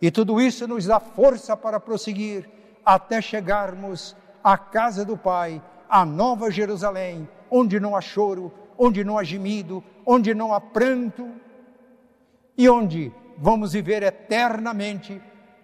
E 0.00 0.10
tudo 0.10 0.40
isso 0.40 0.68
nos 0.68 0.84
dá 0.84 1.00
força 1.00 1.56
para 1.56 1.80
prosseguir 1.80 2.48
até 2.84 3.20
chegarmos 3.20 4.14
à 4.44 4.56
casa 4.56 5.04
do 5.04 5.16
Pai, 5.16 5.62
à 5.88 6.04
Nova 6.04 6.50
Jerusalém, 6.50 7.28
onde 7.50 7.80
não 7.80 7.96
há 7.96 8.00
choro, 8.00 8.52
onde 8.78 9.02
não 9.02 9.18
há 9.18 9.24
gemido, 9.24 9.82
onde 10.04 10.34
não 10.34 10.52
há 10.52 10.60
pranto 10.60 11.28
e 12.56 12.68
onde 12.68 13.12
vamos 13.36 13.72
viver 13.72 14.02
eternamente 14.02 15.20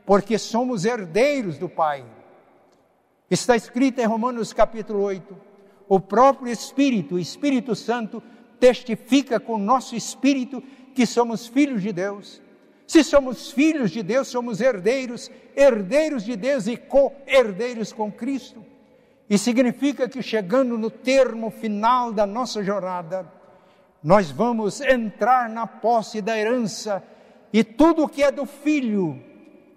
porque 0.06 0.38
somos 0.38 0.84
herdeiros 0.84 1.58
do 1.58 1.68
Pai. 1.68 2.04
Está 3.28 3.56
escrito 3.56 4.00
em 4.00 4.06
Romanos 4.06 4.52
capítulo 4.52 5.02
8: 5.02 5.36
o 5.88 5.98
próprio 5.98 6.50
Espírito, 6.50 7.16
o 7.16 7.18
Espírito 7.18 7.74
Santo, 7.74 8.22
testifica 8.60 9.38
com 9.40 9.54
o 9.54 9.58
nosso 9.58 9.96
espírito 9.96 10.62
que 10.94 11.04
somos 11.04 11.46
filhos 11.46 11.82
de 11.82 11.92
Deus. 11.92 12.40
Se 12.86 13.02
somos 13.02 13.50
filhos 13.50 13.90
de 13.90 14.02
Deus, 14.02 14.28
somos 14.28 14.60
herdeiros, 14.60 15.28
herdeiros 15.56 16.24
de 16.24 16.36
Deus 16.36 16.68
e 16.68 16.76
co-herdeiros 16.76 17.92
com 17.92 18.10
Cristo. 18.10 18.64
E 19.28 19.36
significa 19.36 20.08
que 20.08 20.22
chegando 20.22 20.78
no 20.78 20.88
termo 20.88 21.50
final 21.50 22.12
da 22.12 22.24
nossa 22.24 22.62
jornada, 22.62 23.30
nós 24.02 24.30
vamos 24.30 24.80
entrar 24.80 25.50
na 25.50 25.66
posse 25.66 26.22
da 26.22 26.38
herança 26.38 27.02
e 27.52 27.64
tudo 27.64 28.04
o 28.04 28.08
que 28.08 28.22
é 28.22 28.30
do 28.30 28.46
filho 28.46 29.20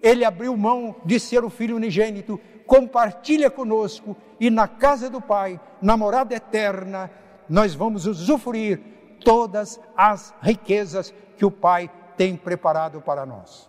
ele 0.02 0.24
abriu 0.24 0.56
mão 0.56 0.96
de 1.04 1.20
ser 1.20 1.44
o 1.44 1.50
Filho 1.50 1.76
unigênito, 1.76 2.40
compartilha 2.66 3.50
conosco 3.50 4.16
e 4.38 4.48
na 4.48 4.66
casa 4.66 5.10
do 5.10 5.20
Pai, 5.20 5.60
na 5.82 5.96
morada 5.96 6.34
eterna, 6.34 7.10
nós 7.48 7.74
vamos 7.74 8.06
usufruir 8.06 8.80
todas 9.24 9.80
as 9.96 10.32
riquezas 10.40 11.12
que 11.36 11.44
o 11.44 11.50
Pai 11.50 11.90
tem 12.16 12.36
preparado 12.36 13.00
para 13.00 13.26
nós. 13.26 13.68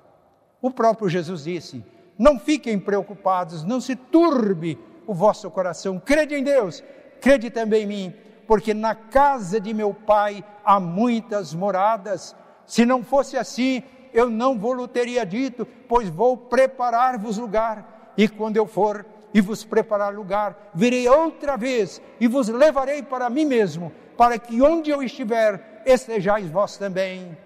O 0.61 0.69
próprio 0.69 1.09
Jesus 1.09 1.43
disse: 1.43 1.83
Não 2.17 2.39
fiquem 2.39 2.79
preocupados, 2.79 3.63
não 3.63 3.81
se 3.81 3.95
turbe 3.95 4.77
o 5.07 5.13
vosso 5.13 5.49
coração, 5.49 5.99
crede 5.99 6.35
em 6.35 6.43
Deus, 6.43 6.83
crede 7.19 7.49
também 7.49 7.83
em 7.83 7.87
mim, 7.87 8.13
porque 8.47 8.73
na 8.73 8.93
casa 8.93 9.59
de 9.59 9.73
meu 9.73 9.93
Pai 9.93 10.43
há 10.63 10.79
muitas 10.79 11.53
moradas. 11.53 12.35
Se 12.65 12.85
não 12.85 13.03
fosse 13.03 13.35
assim, 13.35 13.83
eu 14.13 14.29
não 14.29 14.57
vou 14.57 14.87
teria 14.87 15.25
dito, 15.25 15.65
pois 15.87 16.09
vou 16.09 16.37
preparar-vos 16.37 17.37
lugar, 17.37 18.13
e 18.17 18.27
quando 18.27 18.57
eu 18.57 18.65
for 18.65 19.05
e 19.33 19.39
vos 19.41 19.63
preparar 19.63 20.13
lugar, 20.13 20.71
virei 20.73 21.07
outra 21.07 21.55
vez 21.55 22.01
e 22.19 22.27
vos 22.27 22.49
levarei 22.49 23.01
para 23.01 23.29
mim 23.29 23.45
mesmo, 23.45 23.91
para 24.17 24.37
que 24.37 24.61
onde 24.61 24.89
eu 24.89 25.01
estiver, 25.01 25.81
estejais 25.85 26.49
vós 26.49 26.77
também. 26.77 27.37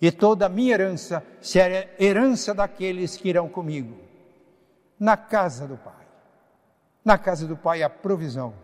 E 0.00 0.10
toda 0.10 0.46
a 0.46 0.48
minha 0.48 0.74
herança 0.74 1.24
será 1.40 1.86
herança 1.98 2.52
daqueles 2.52 3.16
que 3.16 3.28
irão 3.28 3.48
comigo. 3.48 3.96
Na 4.98 5.16
casa 5.16 5.66
do 5.66 5.76
Pai. 5.76 6.04
Na 7.04 7.16
casa 7.18 7.46
do 7.46 7.56
Pai 7.56 7.82
a 7.82 7.90
provisão. 7.90 8.54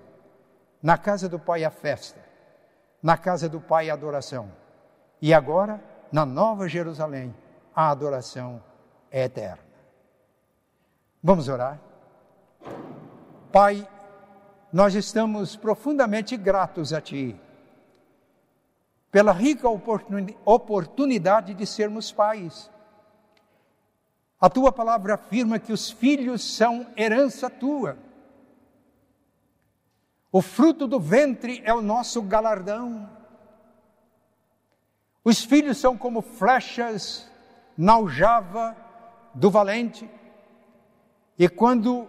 Na 0.82 0.98
casa 0.98 1.28
do 1.28 1.38
Pai 1.38 1.64
a 1.64 1.70
festa. 1.70 2.20
Na 3.02 3.16
casa 3.16 3.48
do 3.48 3.60
Pai 3.60 3.90
a 3.90 3.94
adoração. 3.94 4.50
E 5.22 5.32
agora 5.32 5.80
na 6.12 6.26
Nova 6.26 6.68
Jerusalém, 6.68 7.34
a 7.74 7.90
adoração 7.90 8.62
é 9.10 9.24
eterna. 9.24 9.62
Vamos 11.22 11.48
orar? 11.48 11.80
Pai, 13.52 13.86
nós 14.72 14.94
estamos 14.94 15.56
profundamente 15.56 16.36
gratos 16.36 16.92
a 16.92 17.00
Ti 17.00 17.38
pela 19.10 19.32
rica 19.32 19.68
oportunidade 20.44 21.52
de 21.52 21.66
sermos 21.66 22.12
pais. 22.12 22.70
A 24.40 24.48
tua 24.48 24.72
palavra 24.72 25.14
afirma 25.14 25.58
que 25.58 25.72
os 25.72 25.90
filhos 25.90 26.42
são 26.42 26.86
herança 26.96 27.50
tua. 27.50 27.98
O 30.32 30.40
fruto 30.40 30.86
do 30.86 31.00
ventre 31.00 31.60
é 31.64 31.74
o 31.74 31.82
nosso 31.82 32.22
galardão. 32.22 33.10
Os 35.24 35.44
filhos 35.44 35.78
são 35.78 35.96
como 35.96 36.22
flechas 36.22 37.30
na 37.76 37.94
aljava 37.94 38.76
do 39.34 39.50
valente. 39.50 40.08
E 41.38 41.48
quando 41.48 42.08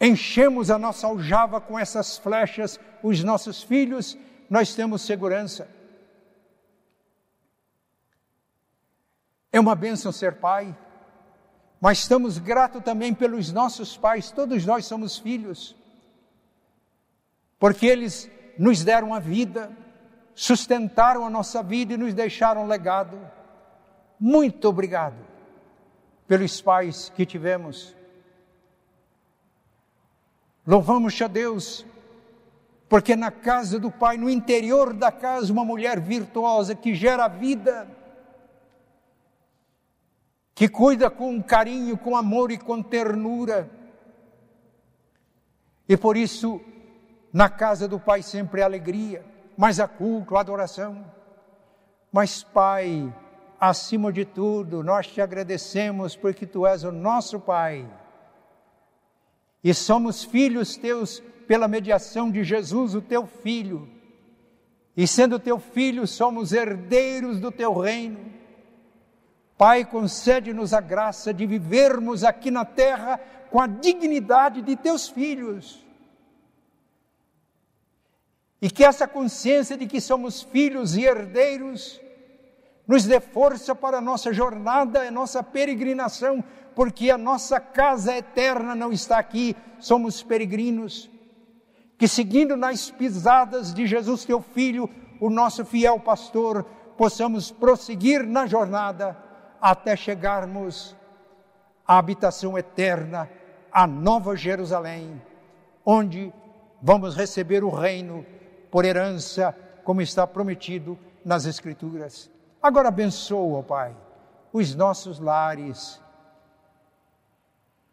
enchemos 0.00 0.70
a 0.70 0.78
nossa 0.78 1.06
aljava 1.06 1.60
com 1.60 1.78
essas 1.78 2.18
flechas, 2.18 2.78
os 3.02 3.22
nossos 3.22 3.62
filhos, 3.62 4.16
nós 4.48 4.74
temos 4.74 5.02
segurança. 5.02 5.68
É 9.52 9.58
uma 9.58 9.74
bênção 9.74 10.12
ser 10.12 10.36
pai, 10.36 10.76
mas 11.80 11.98
estamos 11.98 12.38
gratos 12.38 12.82
também 12.82 13.14
pelos 13.14 13.52
nossos 13.52 13.96
pais, 13.96 14.30
todos 14.30 14.64
nós 14.64 14.86
somos 14.86 15.18
filhos, 15.18 15.74
porque 17.58 17.86
eles 17.86 18.30
nos 18.58 18.84
deram 18.84 19.14
a 19.14 19.18
vida, 19.18 19.70
sustentaram 20.38 21.26
a 21.26 21.30
nossa 21.30 21.64
vida 21.64 21.94
e 21.94 21.96
nos 21.96 22.14
deixaram 22.14 22.64
legado. 22.64 23.18
Muito 24.20 24.68
obrigado 24.68 25.16
pelos 26.28 26.60
pais 26.60 27.08
que 27.08 27.26
tivemos. 27.26 27.92
Louvamos 30.64 31.20
a 31.20 31.26
Deus, 31.26 31.84
porque 32.88 33.16
na 33.16 33.32
casa 33.32 33.80
do 33.80 33.90
Pai, 33.90 34.16
no 34.16 34.30
interior 34.30 34.94
da 34.94 35.10
casa, 35.10 35.52
uma 35.52 35.64
mulher 35.64 35.98
virtuosa 35.98 36.72
que 36.72 36.94
gera 36.94 37.26
vida, 37.26 37.88
que 40.54 40.68
cuida 40.68 41.10
com 41.10 41.42
carinho, 41.42 41.98
com 41.98 42.14
amor 42.14 42.52
e 42.52 42.58
com 42.58 42.80
ternura. 42.80 43.68
E 45.88 45.96
por 45.96 46.16
isso, 46.16 46.60
na 47.32 47.48
casa 47.48 47.88
do 47.88 47.98
Pai 47.98 48.22
sempre 48.22 48.62
há 48.62 48.66
alegria, 48.66 49.37
mas 49.58 49.80
há 49.80 49.88
culto, 49.88 50.36
há 50.36 50.40
adoração. 50.40 51.04
Mas, 52.12 52.44
Pai, 52.44 53.12
acima 53.58 54.12
de 54.12 54.24
tudo, 54.24 54.84
nós 54.84 55.08
te 55.08 55.20
agradecemos 55.20 56.14
porque 56.14 56.46
tu 56.46 56.64
és 56.64 56.84
o 56.84 56.92
nosso 56.92 57.40
Pai. 57.40 57.84
E 59.64 59.74
somos 59.74 60.22
filhos 60.22 60.76
teus 60.76 61.18
pela 61.48 61.66
mediação 61.66 62.30
de 62.30 62.44
Jesus, 62.44 62.94
o 62.94 63.02
teu 63.02 63.26
filho. 63.26 63.88
E 64.96 65.08
sendo 65.08 65.40
teu 65.40 65.58
filho, 65.58 66.06
somos 66.06 66.52
herdeiros 66.52 67.40
do 67.40 67.50
teu 67.50 67.76
reino. 67.76 68.32
Pai, 69.56 69.84
concede-nos 69.84 70.72
a 70.72 70.80
graça 70.80 71.34
de 71.34 71.44
vivermos 71.46 72.22
aqui 72.22 72.48
na 72.48 72.64
terra 72.64 73.18
com 73.50 73.60
a 73.60 73.66
dignidade 73.66 74.62
de 74.62 74.76
teus 74.76 75.08
filhos. 75.08 75.84
E 78.60 78.70
que 78.70 78.84
essa 78.84 79.06
consciência 79.06 79.76
de 79.76 79.86
que 79.86 80.00
somos 80.00 80.42
filhos 80.42 80.96
e 80.96 81.04
herdeiros 81.04 82.00
nos 82.86 83.04
dê 83.04 83.20
força 83.20 83.74
para 83.74 83.98
a 83.98 84.00
nossa 84.00 84.32
jornada, 84.32 85.02
a 85.02 85.10
nossa 85.10 85.42
peregrinação, 85.42 86.42
porque 86.74 87.10
a 87.10 87.18
nossa 87.18 87.60
casa 87.60 88.16
eterna 88.16 88.74
não 88.74 88.90
está 88.90 89.18
aqui, 89.18 89.54
somos 89.78 90.22
peregrinos. 90.22 91.10
Que 91.98 92.08
seguindo 92.08 92.56
nas 92.56 92.90
pisadas 92.90 93.74
de 93.74 93.86
Jesus, 93.86 94.24
teu 94.24 94.40
filho, 94.40 94.88
o 95.20 95.28
nosso 95.28 95.64
fiel 95.64 96.00
pastor, 96.00 96.64
possamos 96.96 97.50
prosseguir 97.50 98.26
na 98.26 98.46
jornada 98.46 99.16
até 99.60 99.94
chegarmos 99.94 100.96
à 101.86 101.98
habitação 101.98 102.56
eterna, 102.56 103.28
à 103.70 103.86
Nova 103.86 104.34
Jerusalém, 104.34 105.20
onde 105.84 106.32
vamos 106.80 107.14
receber 107.14 107.62
o 107.62 107.70
reino 107.70 108.24
por 108.70 108.84
herança, 108.84 109.54
como 109.84 110.02
está 110.02 110.26
prometido 110.26 110.98
nas 111.24 111.46
Escrituras. 111.46 112.30
Agora 112.62 112.88
abençoa, 112.88 113.62
Pai, 113.62 113.96
os 114.52 114.74
nossos 114.74 115.18
lares. 115.18 116.00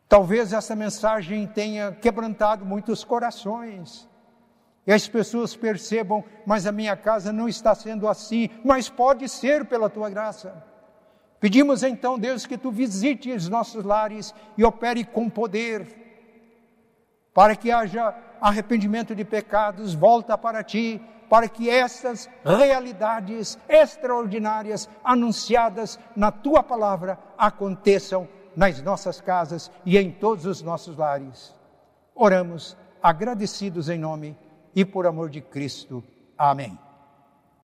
Talvez 0.07 0.53
essa 0.53 0.75
mensagem 0.75 1.47
tenha 1.47 1.91
quebrantado 1.91 2.65
muitos 2.65 3.03
corações. 3.03 4.07
E 4.87 4.93
as 4.93 5.07
pessoas 5.07 5.55
percebam, 5.55 6.23
mas 6.45 6.67
a 6.67 6.71
minha 6.71 6.95
casa 6.95 7.33
não 7.33 7.49
está 7.49 7.73
sendo 7.73 8.07
assim, 8.07 8.49
mas 8.63 8.87
pode 8.87 9.27
ser 9.27 9.65
pela 9.65 9.89
tua 9.89 10.09
graça. 10.09 10.63
Pedimos 11.39 11.83
então, 11.83 12.19
Deus, 12.19 12.45
que 12.45 12.57
tu 12.57 12.71
visite 12.71 13.31
os 13.31 13.49
nossos 13.49 13.83
lares 13.83 14.33
e 14.57 14.63
opere 14.63 15.03
com 15.03 15.29
poder, 15.29 15.87
para 17.33 17.55
que 17.55 17.71
haja 17.71 18.15
arrependimento 18.45 19.15
de 19.15 19.25
pecados, 19.25 19.95
volta 19.95 20.37
para 20.37 20.63
ti, 20.63 21.01
para 21.27 21.49
que 21.49 21.67
essas 21.67 22.29
realidades 22.43 23.57
extraordinárias 23.67 24.87
anunciadas 25.03 25.99
na 26.15 26.31
tua 26.31 26.61
palavra 26.61 27.17
aconteçam 27.35 28.27
nas 28.55 28.79
nossas 28.83 29.19
casas 29.19 29.71
e 29.83 29.97
em 29.97 30.11
todos 30.11 30.45
os 30.45 30.61
nossos 30.61 30.95
lares. 30.95 31.55
Oramos 32.13 32.77
agradecidos 33.01 33.89
em 33.89 33.97
nome 33.97 34.37
e 34.75 34.85
por 34.85 35.07
amor 35.07 35.31
de 35.31 35.41
Cristo. 35.41 36.03
Amém. 36.37 36.84